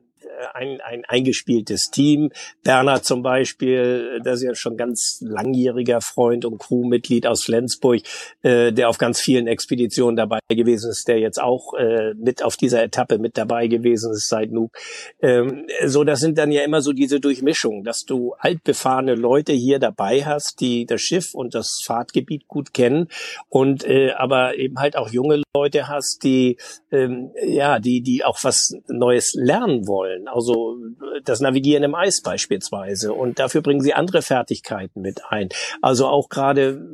ein, 0.55 0.81
ein 0.81 1.05
eingespieltes 1.07 1.91
Team. 1.91 2.31
Bernhard 2.63 3.05
zum 3.05 3.23
Beispiel, 3.23 4.21
das 4.25 4.41
ist 4.41 4.47
ja 4.47 4.55
schon 4.55 4.77
ganz 4.77 5.19
langjähriger 5.21 6.01
Freund 6.01 6.45
und 6.45 6.59
Crewmitglied 6.59 7.27
aus 7.27 7.45
Flensburg, 7.45 8.03
äh, 8.43 8.73
der 8.73 8.89
auf 8.89 8.99
ganz 8.99 9.21
vielen 9.21 9.47
Expeditionen 9.47 10.17
dabei 10.17 10.41
gewesen 10.49 10.91
ist, 10.91 11.09
der 11.09 11.19
jetzt 11.19 11.41
auch 11.41 11.75
äh, 11.75 12.15
mit 12.15 12.43
auf 12.45 12.57
dieser 12.57 12.83
Etappe 12.83 13.19
mit 13.19 13.37
dabei 13.37 13.67
gewesen 13.67 14.13
ist 14.13 14.29
seit 14.29 14.51
Nuuk. 14.53 14.77
Ähm, 15.21 15.67
so, 15.87 16.05
das 16.05 16.21
sind 16.21 16.39
dann 16.39 16.53
ja 16.53 16.63
immer 16.63 16.83
so 16.83 16.93
diese 16.93 17.21
Durchmischungen, 17.21 17.85
dass 17.85 18.05
du 18.05 18.35
altbefahrene 18.39 19.15
Leute 19.15 19.53
hier 19.53 19.79
dabei 19.79 20.25
hast, 20.25 20.61
die 20.61 20.87
das 20.87 21.01
Schiff 21.01 21.35
und 21.35 21.55
das 21.55 21.81
Fahrtgebiet 21.85 22.49
gut 22.49 22.75
kennen 22.75 23.09
und 23.49 23.85
äh, 23.85 24.13
aber 24.13 24.57
eben 24.57 24.79
halt 24.79 24.97
auch 24.97 25.11
junge 25.11 25.43
Leute 25.55 25.89
hast, 25.89 26.23
die 26.23 26.59
ähm, 26.93 27.33
ja, 27.45 27.81
die 27.81 28.03
die 28.03 28.25
auch 28.25 28.39
was 28.43 28.73
Neues 28.89 29.35
lernen 29.35 29.87
wollen 29.89 30.29
also 30.29 30.77
das 31.25 31.41
Navigieren 31.41 31.83
im 31.83 31.95
Eis 31.95 32.23
beispielsweise. 32.23 33.13
Und 33.13 33.39
dafür 33.39 33.63
bringen 33.63 33.81
sie 33.81 33.95
andere 33.95 34.23
Fertigkeiten 34.23 35.01
mit 35.01 35.23
ein. 35.29 35.49
Also 35.83 36.07
auch 36.07 36.29
gerade 36.29 36.87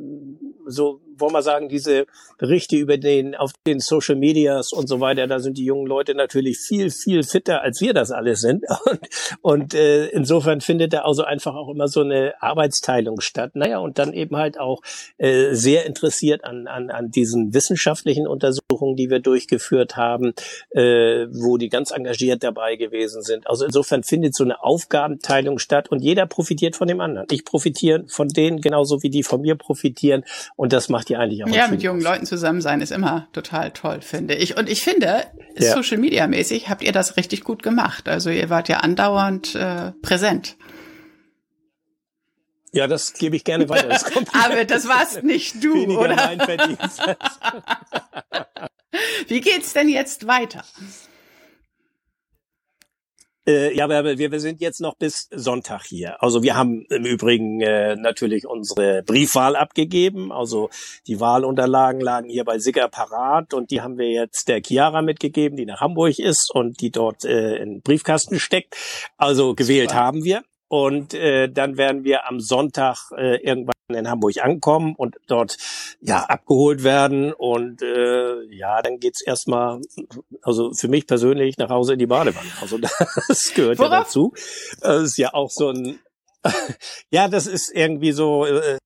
so 0.65 1.01
wollen 1.19 1.33
wir 1.33 1.41
sagen, 1.41 1.69
diese 1.69 2.05
Berichte 2.37 2.75
über 2.75 2.97
den, 2.97 3.35
auf 3.35 3.53
den 3.65 3.79
Social 3.79 4.15
Medias 4.15 4.71
und 4.71 4.87
so 4.87 4.99
weiter, 4.99 5.27
da 5.27 5.39
sind 5.39 5.57
die 5.57 5.65
jungen 5.65 5.87
Leute 5.87 6.15
natürlich 6.15 6.59
viel, 6.59 6.91
viel 6.91 7.23
fitter, 7.23 7.61
als 7.61 7.81
wir 7.81 7.93
das 7.93 8.11
alles 8.11 8.41
sind. 8.41 8.63
Und, 9.41 9.67
und 9.67 9.73
äh, 9.73 10.07
insofern 10.07 10.61
findet 10.61 10.93
da 10.93 10.99
also 10.99 11.23
einfach 11.23 11.55
auch 11.55 11.67
immer 11.67 11.89
so 11.89 11.99
eine 11.99 12.35
Arbeitsteilung 12.39 13.19
statt. 13.19 13.51
Naja, 13.55 13.79
und 13.79 13.99
dann 13.99 14.13
eben 14.13 14.37
halt 14.37 14.57
auch 14.57 14.81
äh, 15.17 15.53
sehr 15.53 15.85
interessiert 15.85 16.45
an, 16.45 16.67
an, 16.67 16.89
an 16.89 17.11
diesen 17.11 17.53
wissenschaftlichen 17.53 18.27
Untersuchungen, 18.27 18.95
die 18.95 19.09
wir 19.09 19.19
durchgeführt 19.19 19.97
haben, 19.97 20.33
äh, 20.69 21.27
wo 21.31 21.57
die 21.57 21.67
ganz 21.67 21.91
engagiert 21.91 22.43
dabei 22.43 22.77
gewesen 22.77 23.23
sind. 23.23 23.47
Also 23.47 23.65
insofern 23.65 24.03
findet 24.03 24.35
so 24.35 24.45
eine 24.45 24.63
Aufgabenteilung 24.63 25.59
statt 25.59 25.89
und 25.89 26.01
jeder 26.01 26.25
profitiert 26.25 26.77
von 26.77 26.87
dem 26.87 27.01
anderen. 27.01 27.27
Ich 27.31 27.43
profitiere 27.43 28.05
von 28.07 28.29
denen 28.29 28.61
genauso 28.61 29.03
wie 29.03 29.09
die 29.09 29.23
von 29.23 29.41
mir 29.41 29.55
profitieren 29.55 30.23
und 30.55 30.71
das 30.71 30.87
macht 30.87 31.06
macht 31.07 31.09
ihr 31.09 31.19
eigentlich 31.19 31.43
auch. 31.43 31.49
Ja, 31.49 31.67
mit 31.67 31.83
jungen 31.83 32.01
Leuten 32.01 32.25
zusammen 32.25 32.61
sein 32.61 32.81
ist 32.81 32.91
immer 32.91 33.27
total 33.33 33.71
toll, 33.71 34.01
finde 34.01 34.35
ich. 34.35 34.57
Und 34.57 34.69
ich 34.69 34.81
finde, 34.81 35.25
ja. 35.57 35.73
Social 35.73 35.97
Media 35.97 36.27
mäßig 36.27 36.69
habt 36.69 36.83
ihr 36.83 36.91
das 36.91 37.17
richtig 37.17 37.43
gut 37.43 37.63
gemacht. 37.63 38.07
Also 38.07 38.29
ihr 38.29 38.49
wart 38.49 38.69
ja 38.69 38.77
andauernd 38.77 39.55
äh, 39.55 39.91
präsent. 40.01 40.57
Ja, 42.73 42.87
das 42.87 43.13
gebe 43.13 43.35
ich 43.35 43.43
gerne 43.43 43.69
weiter. 43.69 43.87
Das 43.87 44.05
Aber 44.33 44.65
das 44.65 44.87
warst 44.87 45.23
nicht 45.23 45.63
du, 45.63 45.73
Weniger 45.73 46.01
oder? 46.01 46.15
Mein 46.15 46.39
Verdienst. 46.39 47.01
Wie 49.27 49.41
geht's 49.41 49.73
denn 49.73 49.89
jetzt 49.89 50.27
weiter? 50.27 50.63
Äh, 53.47 53.73
ja, 53.75 53.85
aber 53.85 54.17
wir, 54.17 54.31
wir 54.31 54.39
sind 54.39 54.59
jetzt 54.59 54.81
noch 54.81 54.95
bis 54.95 55.29
Sonntag 55.31 55.85
hier. 55.85 56.21
Also 56.21 56.43
wir 56.43 56.55
haben 56.55 56.85
im 56.89 57.05
Übrigen 57.05 57.61
äh, 57.61 57.95
natürlich 57.95 58.45
unsere 58.45 59.03
Briefwahl 59.03 59.55
abgegeben. 59.55 60.33
Also 60.33 60.69
die 61.07 61.21
Wahlunterlagen 61.21 62.01
lagen 62.01 62.29
hier 62.29 62.43
bei 62.43 62.59
Sigger 62.59 62.89
parat 62.89 63.53
und 63.53 63.71
die 63.71 63.81
haben 63.81 63.97
wir 63.97 64.09
jetzt 64.09 64.49
der 64.49 64.61
Chiara 64.61 65.01
mitgegeben, 65.01 65.55
die 65.55 65.65
nach 65.65 65.79
Hamburg 65.79 66.19
ist 66.19 66.51
und 66.53 66.81
die 66.81 66.91
dort 66.91 67.23
äh, 67.23 67.55
in 67.55 67.81
Briefkasten 67.81 68.37
steckt. 68.39 68.75
Also 69.15 69.55
gewählt 69.55 69.91
Super. 69.91 70.01
haben 70.01 70.23
wir. 70.25 70.43
Und 70.69 71.13
äh, 71.13 71.47
dann 71.49 71.77
werden 71.77 72.03
wir 72.03 72.27
am 72.27 72.41
Sonntag 72.41 72.97
äh, 73.15 73.37
irgendwann 73.37 73.76
in 73.95 74.09
Hamburg 74.09 74.43
ankommen 74.43 74.95
und 74.97 75.15
dort 75.27 75.57
ja 76.01 76.25
abgeholt 76.25 76.83
werden. 76.83 77.31
Und 77.33 77.81
äh, 77.81 78.43
ja, 78.53 78.81
dann 78.81 78.99
geht's 78.99 79.21
erstmal, 79.21 79.79
also 80.41 80.73
für 80.73 80.87
mich 80.89 81.07
persönlich 81.07 81.57
nach 81.57 81.69
Hause 81.69 81.93
in 81.93 81.99
die 81.99 82.07
Badewanne. 82.07 82.49
Also 82.61 82.77
das 83.27 83.53
gehört 83.53 83.79
Worauf? 83.79 83.91
ja 83.91 83.99
dazu. 83.99 84.33
Das 84.81 85.03
ist 85.03 85.17
ja 85.17 85.33
auch 85.33 85.49
so 85.49 85.69
ein 85.69 85.99
ja, 87.11 87.27
das 87.27 87.47
ist 87.47 87.73
irgendwie 87.73 88.11
so. 88.11 88.45
Äh, 88.45 88.77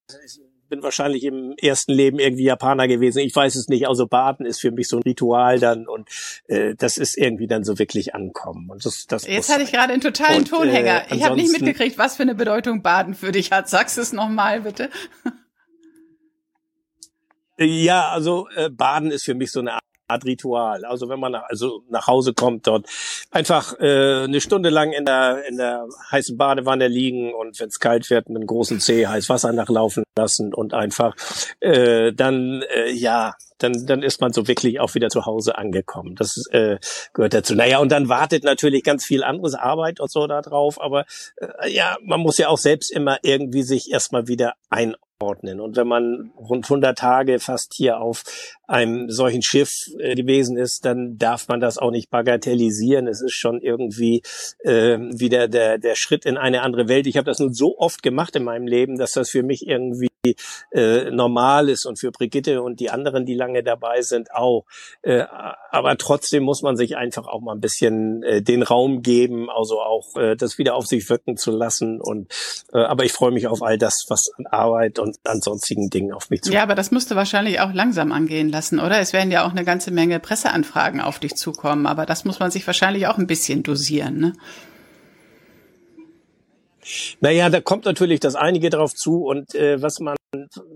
bin 0.72 0.82
wahrscheinlich 0.82 1.24
im 1.26 1.54
ersten 1.62 1.92
Leben 1.92 2.18
irgendwie 2.18 2.46
Japaner 2.46 2.88
gewesen. 2.88 3.20
Ich 3.20 3.36
weiß 3.36 3.56
es 3.56 3.68
nicht. 3.68 3.88
Also 3.88 4.08
Baden 4.08 4.46
ist 4.46 4.62
für 4.62 4.72
mich 4.72 4.88
so 4.88 4.98
ein 4.98 5.04
Ritual 5.04 5.60
dann 5.60 5.88
und 5.88 6.10
äh, 6.48 6.74
das 6.76 6.98
ist 6.98 7.18
irgendwie 7.18 7.46
dann 7.46 7.64
so 7.64 7.78
wirklich 7.78 8.16
ankommen. 8.16 8.72
Und 8.72 8.84
das, 8.84 9.06
das 9.06 9.28
Jetzt 9.28 9.52
hatte 9.52 9.64
ich 9.64 9.72
gerade 9.72 9.94
einen 9.94 10.02
totalen 10.02 10.40
und, 10.40 10.48
Tonhänger. 10.48 11.12
Äh, 11.12 11.16
ich 11.18 11.24
habe 11.24 11.36
nicht 11.36 11.52
mitgekriegt, 11.52 12.00
was 12.00 12.16
für 12.16 12.24
eine 12.24 12.34
Bedeutung 12.34 12.82
Baden 12.82 13.14
für 13.14 13.32
dich 13.32 13.52
hat. 13.52 13.70
Sagst 13.70 14.00
es 14.00 14.14
nochmal 14.14 14.62
bitte. 14.62 14.90
Ja, 17.60 18.10
also 18.10 18.48
äh, 18.56 18.70
Baden 18.70 19.12
ist 19.12 19.26
für 19.26 19.36
mich 19.36 19.52
so 19.52 19.60
eine 19.60 19.74
Art 19.74 19.84
Ritual. 20.20 20.86
Also 20.86 21.10
wenn 21.10 21.20
man 21.20 21.36
also 21.36 21.84
nach 21.90 22.08
Hause 22.08 22.34
kommt, 22.34 22.68
dort 22.68 22.88
einfach 23.32 23.80
äh, 23.80 24.24
eine 24.24 24.42
Stunde 24.42 24.70
lang 24.70 24.92
in 24.92 25.06
der 25.06 25.46
in 25.48 25.58
der 25.58 25.88
heißen 26.12 26.38
Badewanne 26.38 26.88
liegen 26.88 27.34
und 27.34 27.60
wenn 27.60 27.70
es 27.70 27.80
kalt 27.80 28.10
wird, 28.10 28.30
mit 28.30 28.38
einem 28.38 28.48
großen 28.48 28.80
Zeh 28.80 29.08
heiß 29.08 29.30
Wasser 29.30 29.52
nachlaufen 29.54 30.04
lassen 30.18 30.54
und 30.54 30.74
einfach 30.74 31.16
äh, 31.60 32.14
dann 32.14 32.64
äh, 32.74 32.92
ja 32.92 33.34
dann, 33.62 33.86
dann 33.86 34.04
ist 34.04 34.22
man 34.22 34.34
so 34.34 34.48
wirklich 34.48 34.80
auch 34.80 34.96
wieder 34.96 35.10
zu 35.10 35.26
Hause 35.26 35.58
angekommen. 35.58 36.16
Das 36.16 36.46
äh, 36.52 36.78
gehört 37.14 37.34
dazu. 37.34 37.56
Naja, 37.56 37.80
und 37.80 37.92
dann 37.92 38.10
wartet 38.10 38.44
natürlich 38.44 38.84
ganz 38.84 39.06
viel 39.06 39.24
anderes 39.24 39.56
Arbeit 39.56 40.00
und 40.00 40.12
so 40.12 40.26
da 40.28 40.42
drauf, 40.42 40.82
aber 40.82 41.06
äh, 41.38 41.72
ja, 41.72 41.98
man 42.04 42.20
muss 42.20 42.38
ja 42.38 42.50
auch 42.50 42.58
selbst 42.58 42.92
immer 42.92 43.20
irgendwie 43.24 43.64
sich 43.64 43.92
erstmal 43.92 44.28
wieder 44.28 44.54
ein 44.70 44.96
ordnen. 45.22 45.60
Und 45.60 45.76
wenn 45.78 45.88
man 45.88 46.32
rund 46.36 46.66
100 46.66 46.98
Tage 46.98 47.40
fast 47.40 47.74
hier 47.76 48.00
auf 48.00 48.24
einem 48.72 49.10
solchen 49.10 49.42
Schiff 49.42 49.88
äh, 50.00 50.16
gewesen 50.16 50.58
ist, 50.58 50.86
dann 50.86 51.18
darf 51.18 51.48
man 51.48 51.60
das 51.60 51.78
auch 51.78 51.92
nicht 51.92 52.10
bagatellisieren. 52.10 53.08
Es 53.08 53.22
ist 53.22 53.34
schon 53.34 53.62
irgendwie 53.62 54.22
äh, 54.64 54.98
wieder 54.98 55.48
der, 55.48 55.78
der 55.78 55.96
Schritt 55.96 56.26
in 56.26 56.38
eine 56.38 56.62
andere 56.62 56.88
Welt. 56.88 57.06
Ich 57.06 57.18
habe 57.18 57.26
das 57.26 57.40
nun 57.40 57.54
so 57.54 57.78
oft 57.78 58.02
gemacht 58.02 58.36
in 58.36 58.44
meinem 58.44 58.68
Leben, 58.68 58.98
dass 58.98 59.12
das 59.12 59.30
für 59.30 59.44
mich 59.44 59.68
irgendwie 59.68 60.08
äh, 60.72 61.10
normal 61.10 61.70
ist 61.70 61.86
und 61.86 62.00
für 62.00 62.12
Brigitte 62.12 62.62
und 62.62 62.80
die 62.80 62.90
anderen, 62.90 63.26
die 63.26 63.34
lange 63.34 63.64
dabei 63.64 64.02
sind, 64.02 64.34
auch. 64.34 64.66
Äh, 65.02 65.26
aber 65.72 65.98
trotzdem 65.98 66.44
muss 66.44 66.62
man 66.62 66.76
sich 66.76 66.96
einfach 66.96 67.28
auch 67.28 67.42
mal 67.42 67.54
ein 67.54 67.62
bisschen 67.62 68.24
äh, 68.24 68.42
den 68.42 68.62
Raum 68.62 69.02
geben, 69.02 69.50
also 69.50 69.82
auch 69.82 70.16
äh, 70.16 70.36
das 70.36 70.58
wieder 70.58 70.76
auf 70.76 70.86
sich 70.86 71.10
wirken 71.10 71.38
zu 71.38 71.52
lassen. 71.52 72.00
Und 72.00 72.32
äh, 72.74 72.80
aber 72.80 73.04
ich 73.04 73.14
freue 73.14 73.32
mich 73.32 73.48
auf 73.48 73.64
all 73.64 73.78
das, 73.78 74.06
was 74.10 74.32
an 74.38 74.46
Arbeit 74.46 75.00
und 75.00 75.18
an 75.24 75.42
sonstigen 75.42 75.90
Dingen 75.90 76.14
auf 76.14 76.30
mich 76.30 76.42
zukommt. 76.42 76.56
Ja, 76.56 76.64
aber 76.64 76.76
das 76.76 76.92
müsste 76.92 77.16
wahrscheinlich 77.16 77.60
auch 77.60 77.74
langsam 77.74 78.12
angehen 78.12 78.50
lassen, 78.50 78.61
oder? 78.80 79.00
Es 79.00 79.14
werden 79.14 79.32
ja 79.32 79.46
auch 79.46 79.52
eine 79.52 79.66
ganze 79.66 79.92
Menge 79.92 80.20
Presseanfragen 80.20 81.02
auf 81.02 81.20
dich 81.20 81.36
zukommen, 81.36 81.86
aber 81.86 82.06
das 82.06 82.26
muss 82.26 82.40
man 82.40 82.52
sich 82.52 82.66
wahrscheinlich 82.68 83.08
auch 83.08 83.18
ein 83.18 83.28
bisschen 83.28 83.64
dosieren, 83.64 84.20
ne? 84.20 84.34
Naja, 87.20 87.50
da 87.50 87.62
kommt 87.62 87.86
natürlich 87.86 88.20
das 88.20 88.36
einige 88.36 88.70
drauf 88.70 88.94
zu 88.96 89.24
und 89.24 89.54
äh, 89.56 89.82
was 89.82 90.00
man, 90.00 90.16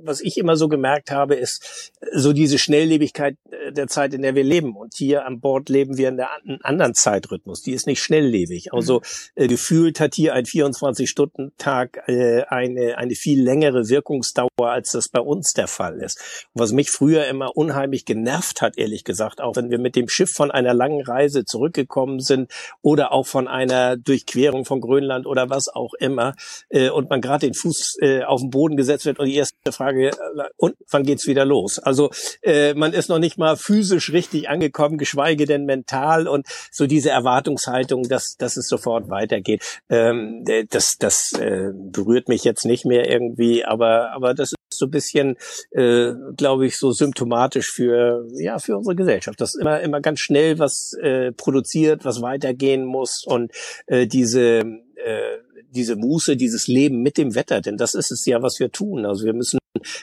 was 0.04 0.22
ich 0.22 0.38
immer 0.38 0.56
so 0.56 0.68
gemerkt 0.68 1.12
habe, 1.12 1.36
ist 1.36 1.92
so 2.14 2.32
diese 2.32 2.60
Schnelllebigkeit 2.60 3.36
äh, 3.52 3.65
der 3.78 3.88
Zeit, 3.88 4.14
in 4.14 4.22
der 4.22 4.36
wir 4.36 4.44
leben. 4.44 4.76
Und 4.76 4.94
hier 4.96 5.26
an 5.26 5.40
Bord 5.40 5.70
leben 5.70 5.98
wir 5.98 6.10
in 6.10 6.20
einem 6.20 6.60
anderen 6.62 6.94
Zeitrhythmus. 6.94 7.62
Die 7.62 7.74
ist 7.74 7.88
nicht 7.88 8.02
schnelllebig. 8.02 8.74
Also 8.74 9.00
mhm. 9.00 9.44
äh, 9.44 9.48
gefühlt 9.48 10.00
hat 10.00 10.16
hier 10.16 10.34
ein 10.34 10.46
24-Stunden-Tag 10.46 12.04
äh, 12.08 12.44
eine, 12.44 12.98
eine 12.98 13.16
viel 13.16 13.42
längere 13.42 13.90
Wirkungsdauer, 13.90 14.50
als 14.60 14.92
das 14.92 15.10
bei 15.10 15.20
uns 15.20 15.54
der 15.54 15.68
Fall 15.68 16.02
ist. 16.02 16.20
Und 16.54 16.62
was 16.62 16.72
mich 16.72 16.92
früher 16.92 17.28
immer 17.28 17.56
unheimlich 17.56 18.06
genervt 18.06 18.62
hat, 18.62 18.78
ehrlich 18.78 19.04
gesagt, 19.04 19.42
auch 19.42 19.56
wenn 19.56 19.70
wir 19.70 19.80
mit 19.80 19.96
dem 19.96 20.10
Schiff 20.10 20.32
von 20.32 20.52
einer 20.52 20.74
langen 20.74 21.02
Reise 21.02 21.46
zurückgekommen 21.46 22.20
sind 22.20 22.52
oder 22.82 23.12
auch 23.12 23.28
von 23.28 23.48
einer 23.48 23.98
Durchquerung 23.98 24.66
von 24.66 24.82
Grönland 24.82 25.26
oder 25.26 25.50
was 25.50 25.68
auch 25.68 25.94
immer 26.00 26.36
äh, 26.70 26.90
und 26.90 27.10
man 27.10 27.22
gerade 27.22 27.48
den 27.48 27.54
Fuß 27.54 27.98
äh, 28.02 28.24
auf 28.24 28.42
den 28.42 28.50
Boden 28.50 28.78
gesetzt 28.78 29.06
wird 29.06 29.20
und 29.20 29.26
die 29.26 29.36
erste 29.36 29.72
Frage, 29.72 30.10
äh, 30.10 30.14
und 30.58 30.76
wann 30.90 31.04
geht's 31.04 31.28
wieder 31.28 31.46
los? 31.46 31.80
Also 31.80 32.12
äh, 32.42 32.74
man 32.74 32.94
ist 32.94 33.10
noch 33.10 33.20
nicht 33.20 33.38
mal 33.38 33.56
physisch 33.66 34.12
richtig 34.12 34.50
angekommen, 34.50 34.98
geschweige 34.98 35.46
denn 35.46 35.66
mental. 35.66 36.28
Und 36.28 36.48
so 36.72 36.88
diese 36.88 37.10
Erwartungshaltung, 37.10 38.04
dass, 38.04 38.36
dass 38.38 38.58
es 38.58 38.68
sofort 38.68 39.10
weitergeht, 39.10 39.64
ähm, 39.90 40.44
äh, 40.48 40.66
das, 40.70 40.98
das 40.98 41.34
äh, 41.34 41.72
berührt 41.74 42.30
mich 42.30 42.44
jetzt 42.44 42.66
nicht 42.66 42.86
mehr 42.86 43.10
irgendwie, 43.10 43.66
aber, 43.66 44.12
aber 44.12 44.34
das 44.34 44.52
ist 44.52 44.58
so 44.70 44.86
ein 44.86 44.92
bisschen, 44.92 45.38
äh, 45.72 46.12
glaube 46.38 46.68
ich, 46.68 46.78
so 46.78 46.92
symptomatisch 46.92 47.72
für 47.72 48.26
ja 48.38 48.60
für 48.60 48.78
unsere 48.78 48.96
Gesellschaft, 48.96 49.40
dass 49.40 49.56
immer 49.56 49.80
immer 49.80 50.02
ganz 50.02 50.20
schnell 50.20 50.60
was 50.60 50.94
äh, 51.02 51.32
produziert, 51.32 52.06
was 52.06 52.22
weitergehen 52.22 52.86
muss. 52.86 53.24
Und 53.26 53.52
äh, 53.88 54.06
diese 54.06 54.60
äh, 54.96 55.38
diese 55.76 55.96
Muße, 55.96 56.36
dieses 56.36 56.68
Leben 56.68 57.02
mit 57.02 57.18
dem 57.18 57.36
Wetter, 57.36 57.62
denn 57.62 57.78
das 57.78 57.94
ist 57.94 58.12
es 58.12 58.26
ja, 58.26 58.42
was 58.42 58.60
wir 58.60 58.72
tun. 58.72 59.06
Also 59.06 59.26
wir 59.26 59.34
müssen 59.34 59.60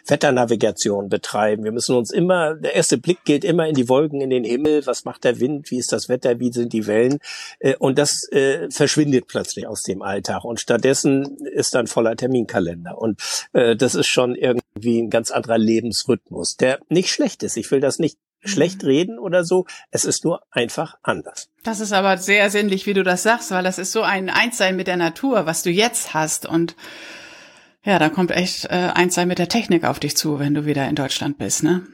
Wetternavigation 0.06 1.08
betreiben. 1.08 1.64
Wir 1.64 1.72
müssen 1.72 1.96
uns 1.96 2.10
immer, 2.10 2.54
der 2.54 2.74
erste 2.74 2.98
Blick 2.98 3.24
geht 3.24 3.44
immer 3.44 3.66
in 3.66 3.74
die 3.74 3.88
Wolken, 3.88 4.20
in 4.20 4.30
den 4.30 4.44
Himmel. 4.44 4.86
Was 4.86 5.04
macht 5.04 5.24
der 5.24 5.40
Wind? 5.40 5.70
Wie 5.70 5.78
ist 5.78 5.92
das 5.92 6.08
Wetter? 6.08 6.38
Wie 6.40 6.52
sind 6.52 6.72
die 6.72 6.86
Wellen? 6.86 7.18
Äh, 7.58 7.76
und 7.76 7.98
das 7.98 8.28
äh, 8.30 8.70
verschwindet 8.70 9.26
plötzlich 9.28 9.66
aus 9.66 9.82
dem 9.82 10.02
Alltag. 10.02 10.44
Und 10.44 10.60
stattdessen 10.60 11.36
ist 11.38 11.74
dann 11.74 11.86
voller 11.86 12.16
Terminkalender. 12.16 12.98
Und 12.98 13.20
äh, 13.52 13.76
das 13.76 13.94
ist 13.94 14.08
schon 14.08 14.34
irgendwie 14.34 15.00
ein 15.00 15.10
ganz 15.10 15.30
anderer 15.30 15.58
Lebensrhythmus, 15.58 16.56
der 16.56 16.80
nicht 16.88 17.10
schlecht 17.10 17.42
ist. 17.42 17.56
Ich 17.56 17.70
will 17.70 17.80
das 17.80 17.98
nicht 17.98 18.18
schlecht 18.44 18.82
mhm. 18.82 18.88
reden 18.88 19.18
oder 19.18 19.44
so. 19.44 19.66
Es 19.90 20.04
ist 20.04 20.24
nur 20.24 20.42
einfach 20.50 20.96
anders. 21.02 21.48
Das 21.62 21.80
ist 21.80 21.92
aber 21.92 22.18
sehr 22.18 22.50
sinnlich, 22.50 22.86
wie 22.86 22.94
du 22.94 23.02
das 23.02 23.22
sagst, 23.22 23.50
weil 23.50 23.64
das 23.64 23.78
ist 23.78 23.92
so 23.92 24.02
ein 24.02 24.30
Einssein 24.30 24.76
mit 24.76 24.86
der 24.86 24.96
Natur, 24.96 25.46
was 25.46 25.62
du 25.62 25.70
jetzt 25.70 26.14
hast. 26.14 26.46
Und 26.46 26.76
ja, 27.84 27.98
da 27.98 28.08
kommt 28.08 28.30
echt 28.30 28.66
äh, 28.66 28.90
Einssein 28.94 29.28
mit 29.28 29.38
der 29.38 29.48
Technik 29.48 29.84
auf 29.84 30.00
dich 30.00 30.16
zu, 30.16 30.38
wenn 30.38 30.54
du 30.54 30.66
wieder 30.66 30.88
in 30.88 30.96
Deutschland 30.96 31.38
bist, 31.38 31.62
ne? 31.62 31.86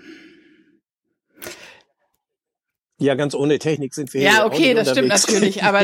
Ja, 3.00 3.14
ganz 3.14 3.36
ohne 3.36 3.60
Technik 3.60 3.94
sind 3.94 4.12
wir 4.12 4.22
ja 4.22 4.44
okay, 4.44 4.74
das 4.74 4.90
stimmt 4.90 5.06
natürlich, 5.06 5.62
aber 5.68 5.82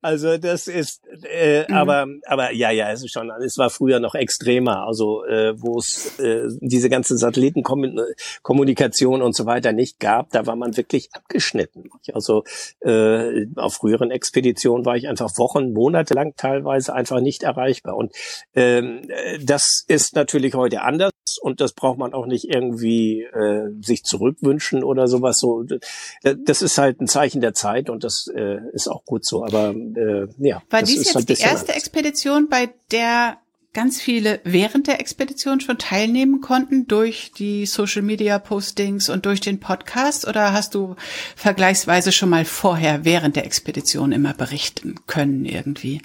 also 0.00 0.38
das 0.38 0.68
ist, 0.68 1.02
äh, 1.24 1.64
mhm. 1.68 1.74
aber 1.74 2.06
aber 2.26 2.52
ja 2.52 2.70
ja, 2.70 2.92
es 2.92 3.02
ist 3.02 3.12
schon, 3.12 3.32
es 3.44 3.58
war 3.58 3.68
früher 3.68 3.98
noch 3.98 4.14
extremer, 4.14 4.86
also 4.86 5.24
äh, 5.24 5.60
wo 5.60 5.78
es 5.78 6.20
äh, 6.20 6.46
diese 6.60 6.88
ganze 6.88 7.18
Satellitenkommunikation 7.18 9.22
und 9.22 9.34
so 9.34 9.46
weiter 9.46 9.72
nicht 9.72 9.98
gab, 9.98 10.30
da 10.30 10.46
war 10.46 10.54
man 10.54 10.76
wirklich 10.76 11.08
abgeschnitten. 11.12 11.90
Also 12.12 12.44
äh, 12.80 13.46
auf 13.56 13.74
früheren 13.74 14.12
Expeditionen 14.12 14.86
war 14.86 14.96
ich 14.96 15.08
einfach 15.08 15.36
Wochen, 15.36 15.72
Monate 15.72 16.14
lang 16.14 16.34
teilweise 16.36 16.94
einfach 16.94 17.20
nicht 17.20 17.42
erreichbar 17.42 17.96
und 17.96 18.14
ähm, 18.54 19.02
das 19.42 19.84
ist 19.88 20.14
natürlich 20.14 20.54
heute 20.54 20.82
anders 20.82 21.10
und 21.40 21.60
das 21.60 21.72
braucht 21.72 21.98
man 21.98 22.14
auch 22.14 22.26
nicht 22.26 22.44
irgendwie 22.44 23.22
äh, 23.22 23.70
sich 23.80 24.04
zurückwünschen 24.04 24.84
oder 24.84 25.08
sowas 25.08 25.38
so 25.38 25.64
äh, 25.64 25.80
das 26.22 26.62
ist 26.62 26.78
halt 26.78 27.00
ein 27.00 27.08
Zeichen 27.08 27.40
der 27.40 27.54
Zeit 27.54 27.88
und 27.88 28.04
das 28.04 28.30
äh, 28.34 28.58
ist 28.72 28.88
auch 28.88 29.04
gut 29.04 29.24
so. 29.24 29.44
Aber 29.44 29.70
äh, 29.70 30.26
ja. 30.38 30.62
War 30.70 30.82
dies 30.82 31.12
jetzt 31.12 31.28
die 31.28 31.32
erste 31.32 31.48
anders. 31.48 31.76
Expedition, 31.76 32.48
bei 32.48 32.70
der 32.90 33.38
ganz 33.72 34.00
viele 34.00 34.40
während 34.44 34.88
der 34.88 35.00
Expedition 35.00 35.60
schon 35.60 35.78
teilnehmen 35.78 36.40
konnten 36.40 36.88
durch 36.88 37.32
die 37.32 37.66
Social 37.66 38.02
Media 38.02 38.38
Postings 38.38 39.08
und 39.08 39.26
durch 39.26 39.40
den 39.40 39.60
Podcast 39.60 40.26
oder 40.26 40.52
hast 40.52 40.74
du 40.74 40.96
vergleichsweise 41.36 42.10
schon 42.10 42.30
mal 42.30 42.44
vorher 42.44 43.04
während 43.04 43.36
der 43.36 43.46
Expedition 43.46 44.12
immer 44.12 44.34
berichten 44.34 44.96
können 45.06 45.44
irgendwie? 45.44 46.02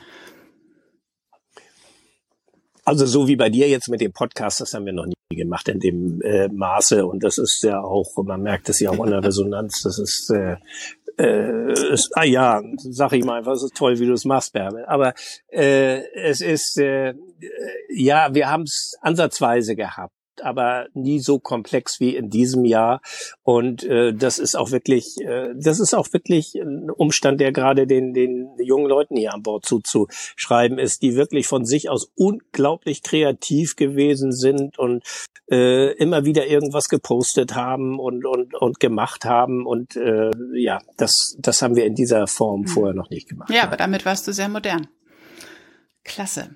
Also 2.86 3.08
so 3.08 3.27
wie 3.27 3.36
bei 3.36 3.50
dir 3.50 3.68
jetzt 3.68 3.89
mit 3.89 4.00
dem 4.00 4.13
Podcast, 4.13 4.62
das 4.62 4.74
haben 4.74 4.86
wir 4.86 4.94
noch 4.94 5.08
nie 5.08 5.36
gemacht 5.36 5.68
in 5.68 5.80
dem 5.80 6.22
äh, 6.22 6.48
Maße. 6.48 7.06
Und 7.06 7.24
das 7.24 7.39
ist 7.39 7.63
ja 7.63 7.82
auch, 7.82 8.15
man 8.24 8.42
merkt 8.42 8.70
es 8.70 8.80
ja 8.80 8.92
auch 8.92 9.04
in 9.04 9.12
der 9.12 9.24
Resonanz, 9.24 9.82
das 9.84 9.98
ist, 9.98 10.30
äh, 10.30 10.58
äh, 11.18 11.74
ist, 11.92 12.12
ah 12.15 12.24
ja, 12.24 12.62
sag 12.77 13.13
ich 13.13 13.25
mal 13.25 13.39
einfach, 13.39 13.54
es 13.54 13.63
ist 13.63 13.75
toll, 13.75 14.00
wie 14.00 14.06
du 14.06 14.13
es 14.13 14.24
machst, 14.24 14.54
Bärbel. 14.54 14.86
Aber 14.86 15.13
äh, 15.51 16.04
es 16.13 16.42
ist, 16.42 16.77
äh, 16.77 17.15
ja, 17.89 18.34
wir 18.34 18.50
haben 18.50 18.63
es 18.63 18.94
ansatzweise 19.01 19.75
gehabt 19.75 20.15
aber 20.44 20.88
nie 20.94 21.20
so 21.20 21.39
komplex 21.39 22.00
wie 22.00 22.15
in 22.15 22.30
diesem 22.30 22.65
Jahr. 22.65 23.01
Und 23.44 23.84
äh, 23.84 24.13
das 24.13 24.39
ist 24.39 24.56
auch 24.56 24.72
wirklich, 24.72 25.18
äh, 25.22 25.54
das 25.56 25.80
ist 25.80 25.94
auch 25.94 26.12
wirklich 26.13 26.56
ein 26.56 26.89
Umstand, 26.89 27.39
der 27.39 27.51
gerade 27.51 27.88
den, 27.88 28.13
den 28.13 28.50
jungen 28.60 28.88
Leuten 28.88 29.15
hier 29.15 29.34
an 29.34 29.44
Bord 29.44 29.65
zuzuschreiben 29.65 30.80
ist, 30.80 31.01
die 31.01 31.15
wirklich 31.15 31.48
von 31.48 31.65
sich 31.65 31.89
aus 31.89 32.12
unglaublich 32.15 33.04
kreativ 33.04 33.75
gewesen 33.75 34.32
sind 34.32 34.80
und 34.80 35.04
äh, 35.50 35.94
immer 35.94 36.25
wieder 36.25 36.48
irgendwas 36.48 36.86
gepostet 36.86 37.56
haben 37.56 38.00
und, 38.00 38.25
und, 38.25 38.56
und 38.56 38.80
gemacht 38.80 39.25
haben. 39.25 39.65
Und 39.65 39.96
äh, 39.96 40.32
ja, 40.54 40.80
das, 40.98 41.36
das 41.39 41.62
haben 41.62 41.75
wir 41.75 41.86
in 41.86 41.96
dieser 41.96 42.27
Form 42.27 42.62
hm. 42.62 42.68
vorher 42.68 42.94
noch 42.94 43.10
nicht 43.10 43.30
gemacht. 43.30 43.50
Ja, 43.51 43.63
aber 43.63 43.77
damit 43.77 44.06
warst 44.06 44.27
du 44.27 44.34
sehr 44.34 44.50
modern. 44.50 44.88
Klasse. 46.04 46.56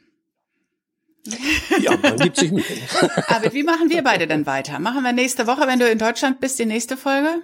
Ja, 1.82 1.98
man 1.98 2.18
gibt 2.18 2.38
sich 2.38 2.52
Mühe. 2.52 2.64
Aber 3.28 3.54
wie 3.54 3.64
machen 3.64 3.90
wir 3.90 4.04
beide 4.04 4.28
denn 4.28 4.46
weiter? 4.46 4.80
Machen 4.80 5.04
wir 5.04 5.14
nächste 5.14 5.48
Woche, 5.48 5.68
wenn 5.68 5.80
du 5.80 5.90
in 5.90 5.98
Deutschland 5.98 6.40
bist, 6.40 6.60
die 6.60 6.66
nächste 6.66 6.98
Folge? 6.98 7.42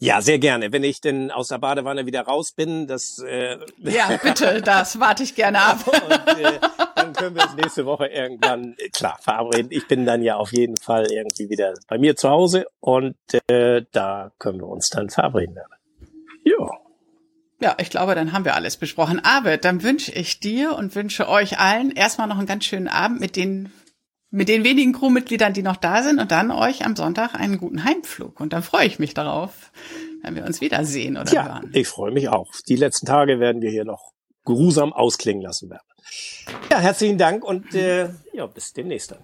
Ja, 0.00 0.20
sehr 0.20 0.38
gerne. 0.38 0.72
Wenn 0.72 0.84
ich 0.84 1.00
denn 1.00 1.32
aus 1.32 1.48
der 1.48 1.58
Badewanne 1.58 2.06
wieder 2.06 2.22
raus 2.22 2.52
bin, 2.52 2.86
das 2.86 3.18
äh 3.18 3.58
Ja, 3.78 4.16
bitte, 4.22 4.62
das 4.62 5.00
warte 5.00 5.24
ich 5.24 5.34
gerne 5.34 5.60
ab. 5.60 5.78
Und, 5.88 6.38
äh, 6.38 6.60
dann 6.94 7.12
können 7.12 7.34
wir 7.34 7.42
uns 7.42 7.56
nächste 7.56 7.84
Woche 7.84 8.06
irgendwann 8.06 8.76
äh, 8.78 8.88
klar 8.90 9.18
verabreden. 9.20 9.72
Ich 9.72 9.88
bin 9.88 10.06
dann 10.06 10.22
ja 10.22 10.36
auf 10.36 10.52
jeden 10.52 10.76
Fall 10.76 11.10
irgendwie 11.10 11.50
wieder 11.50 11.74
bei 11.88 11.98
mir 11.98 12.14
zu 12.14 12.28
Hause 12.28 12.66
und 12.78 13.16
äh, 13.48 13.82
da 13.90 14.30
können 14.38 14.60
wir 14.60 14.68
uns 14.68 14.88
dann 14.88 15.10
verabreden. 15.10 15.58
Ja. 17.60 17.76
Ich 17.80 17.90
glaube, 17.90 18.14
dann 18.14 18.32
haben 18.32 18.44
wir 18.44 18.54
alles 18.54 18.76
besprochen. 18.76 19.20
Aber 19.24 19.56
dann 19.56 19.82
wünsche 19.82 20.12
ich 20.12 20.40
dir 20.40 20.76
und 20.76 20.94
wünsche 20.94 21.28
euch 21.28 21.58
allen 21.58 21.90
erstmal 21.90 22.28
noch 22.28 22.38
einen 22.38 22.46
ganz 22.46 22.64
schönen 22.64 22.88
Abend 22.88 23.20
mit 23.20 23.36
den 23.36 23.72
mit 24.30 24.48
den 24.48 24.62
wenigen 24.62 24.92
Crewmitgliedern, 24.92 25.54
die 25.54 25.62
noch 25.62 25.76
da 25.76 26.02
sind 26.02 26.20
und 26.20 26.30
dann 26.30 26.50
euch 26.50 26.84
am 26.84 26.96
Sonntag 26.96 27.34
einen 27.34 27.56
guten 27.56 27.84
Heimflug. 27.84 28.40
Und 28.40 28.52
dann 28.52 28.62
freue 28.62 28.86
ich 28.86 28.98
mich 28.98 29.14
darauf, 29.14 29.72
wenn 30.22 30.34
wir 30.34 30.44
uns 30.44 30.60
wiedersehen 30.60 31.16
oder 31.16 31.32
ja, 31.32 31.46
hören. 31.46 31.70
Ich 31.72 31.88
freue 31.88 32.12
mich 32.12 32.28
auch. 32.28 32.52
Die 32.68 32.76
letzten 32.76 33.06
Tage 33.06 33.40
werden 33.40 33.62
wir 33.62 33.70
hier 33.70 33.86
noch 33.86 34.12
geruhsam 34.44 34.92
ausklingen 34.92 35.42
lassen 35.42 35.70
werden. 35.70 35.82
Ja, 36.70 36.78
herzlichen 36.78 37.18
Dank 37.18 37.44
und 37.44 37.74
äh, 37.74 38.10
ja, 38.32 38.46
bis 38.46 38.72
demnächst 38.72 39.12
dann. 39.12 39.20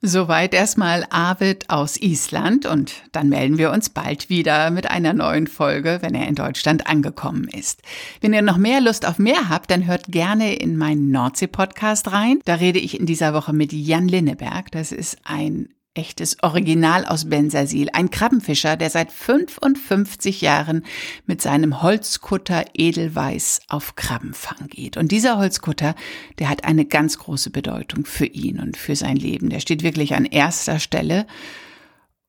Soweit 0.00 0.54
erstmal 0.54 1.04
Arvid 1.10 1.70
aus 1.70 1.96
Island 2.00 2.66
und 2.66 3.02
dann 3.10 3.28
melden 3.28 3.58
wir 3.58 3.72
uns 3.72 3.90
bald 3.90 4.30
wieder 4.30 4.70
mit 4.70 4.88
einer 4.88 5.12
neuen 5.12 5.48
Folge, 5.48 5.98
wenn 6.02 6.14
er 6.14 6.28
in 6.28 6.36
Deutschland 6.36 6.86
angekommen 6.86 7.48
ist. 7.48 7.82
Wenn 8.20 8.32
ihr 8.32 8.42
noch 8.42 8.58
mehr 8.58 8.80
Lust 8.80 9.06
auf 9.06 9.18
mehr 9.18 9.48
habt, 9.48 9.72
dann 9.72 9.86
hört 9.86 10.04
gerne 10.06 10.54
in 10.54 10.76
meinen 10.76 11.10
Nordsee-Podcast 11.10 12.12
rein. 12.12 12.38
Da 12.44 12.54
rede 12.54 12.78
ich 12.78 13.00
in 13.00 13.06
dieser 13.06 13.34
Woche 13.34 13.52
mit 13.52 13.72
Jan 13.72 14.06
Linneberg. 14.06 14.70
Das 14.70 14.92
ist 14.92 15.18
ein 15.24 15.68
echtes 15.98 16.36
Original 16.42 17.04
aus 17.04 17.28
Bensersiel. 17.28 17.88
Ein 17.92 18.10
Krabbenfischer, 18.10 18.76
der 18.76 18.88
seit 18.88 19.10
55 19.12 20.40
Jahren 20.40 20.84
mit 21.26 21.42
seinem 21.42 21.82
Holzkutter 21.82 22.64
Edelweiß 22.72 23.62
auf 23.68 23.96
Krabbenfang 23.96 24.68
geht. 24.68 24.96
Und 24.96 25.10
dieser 25.10 25.38
Holzkutter, 25.38 25.96
der 26.38 26.48
hat 26.48 26.64
eine 26.64 26.84
ganz 26.84 27.18
große 27.18 27.50
Bedeutung 27.50 28.06
für 28.06 28.26
ihn 28.26 28.60
und 28.60 28.76
für 28.76 28.94
sein 28.94 29.16
Leben. 29.16 29.50
Der 29.50 29.60
steht 29.60 29.82
wirklich 29.82 30.14
an 30.14 30.24
erster 30.24 30.78
Stelle 30.78 31.26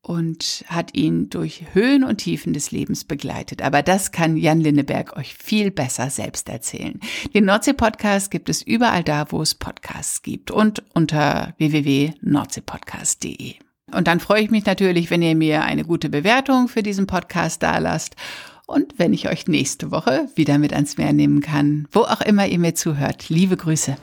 und 0.10 0.66
hat 0.66 0.96
ihn 0.96 1.30
durch 1.30 1.66
Höhen 1.74 2.04
und 2.04 2.18
Tiefen 2.18 2.52
des 2.52 2.72
Lebens 2.72 3.04
begleitet. 3.04 3.62
Aber 3.62 3.84
das 3.84 4.12
kann 4.12 4.38
Jan 4.38 4.60
Linneberg 4.60 5.16
euch 5.16 5.36
viel 5.36 5.70
besser 5.70 6.10
selbst 6.10 6.50
erzählen. 6.50 7.00
Den 7.36 7.46
Nordsee-Podcast 7.46 8.32
gibt 8.32 8.50
es 8.50 8.64
überall 8.64 9.04
da, 9.04 9.32
wo 9.32 9.40
es 9.40 9.54
Podcasts 9.54 10.24
gibt 10.24 10.50
und 10.50 10.82
unter 10.96 11.54
www.nordseepodcast.de. 11.60 13.54
Und 13.92 14.08
dann 14.08 14.20
freue 14.20 14.42
ich 14.42 14.50
mich 14.50 14.66
natürlich, 14.66 15.12
wenn 15.12 15.22
ihr 15.22 15.36
mir 15.36 15.62
eine 15.62 15.86
gute 15.86 16.10
Bewertung 16.10 16.70
für 16.70 16.82
diesen 16.82 17.06
Podcast 17.06 17.62
dalasst 17.62 18.16
und 18.66 18.96
wenn 18.98 19.14
ich 19.14 19.30
euch 19.30 19.46
nächste 19.46 19.92
Woche 19.92 20.28
wieder 20.34 20.58
mit 20.58 20.74
ans 20.74 20.98
Meer 20.98 21.14
nehmen 21.14 21.42
kann, 21.42 21.88
wo 21.92 22.00
auch 22.00 22.22
immer 22.22 22.48
ihr 22.48 22.58
mir 22.58 22.74
zuhört. 22.74 23.30
Liebe 23.30 23.58
Grüße. 23.58 23.96